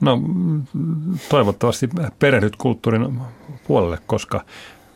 No 0.01 0.21
toivottavasti 1.29 1.89
perehdyt 2.19 2.55
kulttuurin 2.55 3.19
puolelle, 3.67 3.97
koska 4.07 4.45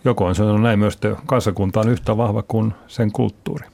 joko 0.05 0.25
on 0.25 0.35
sanonut 0.35 0.61
näin 0.61 0.79
myös, 0.79 0.93
että 0.93 1.15
kansakunta 1.25 1.79
on 1.79 1.89
yhtä 1.89 2.17
vahva 2.17 2.43
kuin 2.47 2.73
sen 2.87 3.11
kulttuuri. 3.11 3.67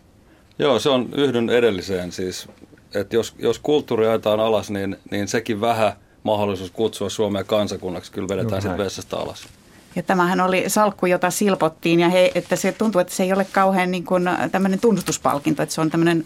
Joo, 0.59 0.79
se 0.79 0.89
on 0.89 1.09
yhdyn 1.15 1.49
edelliseen 1.49 2.11
siis, 2.11 2.47
että 2.95 3.15
jos, 3.15 3.35
jos 3.39 3.59
kulttuuri 3.59 4.07
ajetaan 4.07 4.39
alas, 4.39 4.71
niin, 4.71 4.97
niin 5.11 5.27
sekin 5.27 5.61
vähän 5.61 5.93
mahdollisuus 6.23 6.71
kutsua 6.71 7.09
Suomea 7.09 7.43
kansakunnaksi 7.43 8.11
kyllä 8.11 8.27
vedetään 8.27 8.61
sitten 8.61 8.77
vessasta 8.77 9.17
alas. 9.17 9.47
Ja 9.95 10.03
tämähän 10.03 10.41
oli 10.41 10.63
salkku, 10.67 11.05
jota 11.05 11.29
silpottiin 11.29 11.99
ja 11.99 12.09
he, 12.09 12.31
että 12.35 12.55
se 12.55 12.71
tuntuu, 12.71 13.01
että 13.01 13.13
se 13.13 13.23
ei 13.23 13.33
ole 13.33 13.45
kauhean 13.51 13.91
niin 13.91 14.05
kuin 14.05 14.29
tämmöinen 14.51 14.79
tunnustuspalkinto, 14.79 15.63
että 15.63 15.75
se 15.75 15.81
on 15.81 15.89
tämmöinen 15.89 16.25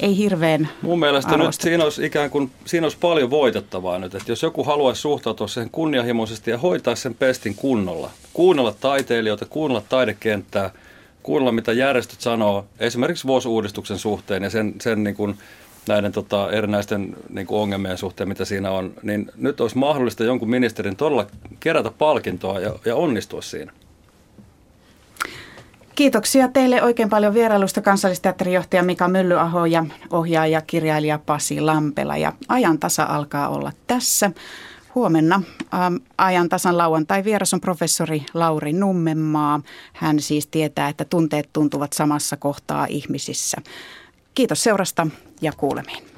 ei 0.00 0.16
hirveän 0.16 0.68
Mun 0.82 0.98
mielestä 0.98 1.32
arvostettu. 1.32 1.56
nyt 1.56 1.60
siinä 1.60 1.84
olisi 1.84 2.04
ikään 2.06 2.30
kuin, 2.30 2.50
siinä 2.64 2.84
olisi 2.84 2.98
paljon 3.00 3.30
voitettavaa 3.30 3.98
nyt, 3.98 4.14
että 4.14 4.32
jos 4.32 4.42
joku 4.42 4.64
haluaisi 4.64 5.00
suhtautua 5.00 5.48
siihen 5.48 5.70
kunnianhimoisesti 5.70 6.50
ja 6.50 6.58
hoitaa 6.58 6.94
sen 6.94 7.14
pestin 7.14 7.54
kunnolla, 7.54 8.10
kuunnella 8.32 8.74
taiteilijoita, 8.80 9.46
kuunnella 9.46 9.82
taidekenttää, 9.88 10.70
kuunnella, 11.22 11.52
mitä 11.52 11.72
järjestöt 11.72 12.20
sanoo 12.20 12.66
esimerkiksi 12.78 13.26
vuosuudistuksen 13.26 13.98
suhteen 13.98 14.42
ja 14.42 14.50
sen, 14.50 14.74
sen 14.80 15.04
niin 15.04 15.16
kuin 15.16 15.38
näiden 15.88 16.12
tota, 16.12 16.50
erinäisten 16.50 17.16
niin 17.30 17.46
kuin 17.46 17.60
ongelmien 17.60 17.98
suhteen, 17.98 18.28
mitä 18.28 18.44
siinä 18.44 18.70
on, 18.70 18.94
niin 19.02 19.30
nyt 19.36 19.60
olisi 19.60 19.78
mahdollista 19.78 20.24
jonkun 20.24 20.50
ministerin 20.50 20.96
todella 20.96 21.26
kerätä 21.60 21.90
palkintoa 21.90 22.60
ja, 22.60 22.74
ja 22.84 22.96
onnistua 22.96 23.42
siinä. 23.42 23.72
Kiitoksia 25.96 26.48
teille 26.48 26.82
oikein 26.82 27.08
paljon 27.08 27.34
vierailusta 27.34 27.82
kansallisteatterijohtaja 27.82 28.82
Mika 28.82 29.08
Myllyaho 29.08 29.66
ja 29.66 29.84
ohjaaja 30.10 30.60
kirjailija 30.60 31.18
Pasi 31.26 31.60
Lampela. 31.60 32.16
Ja 32.16 32.32
ajan 32.48 32.78
tasa 32.78 33.04
alkaa 33.04 33.48
olla 33.48 33.72
tässä. 33.86 34.30
Huomenna 34.94 35.42
ähm, 35.74 35.94
ajan 36.18 36.48
tasan 36.48 36.78
lauantai 36.78 37.24
vieras 37.24 37.54
on 37.54 37.60
professori 37.60 38.24
Lauri 38.34 38.72
Nummenmaa. 38.72 39.60
Hän 39.92 40.20
siis 40.20 40.46
tietää, 40.46 40.88
että 40.88 41.04
tunteet 41.04 41.48
tuntuvat 41.52 41.92
samassa 41.92 42.36
kohtaa 42.36 42.86
ihmisissä. 42.88 43.56
Kiitos 44.36 44.62
seurasta 44.62 45.06
ja 45.40 45.52
kuulemiin. 45.56 46.15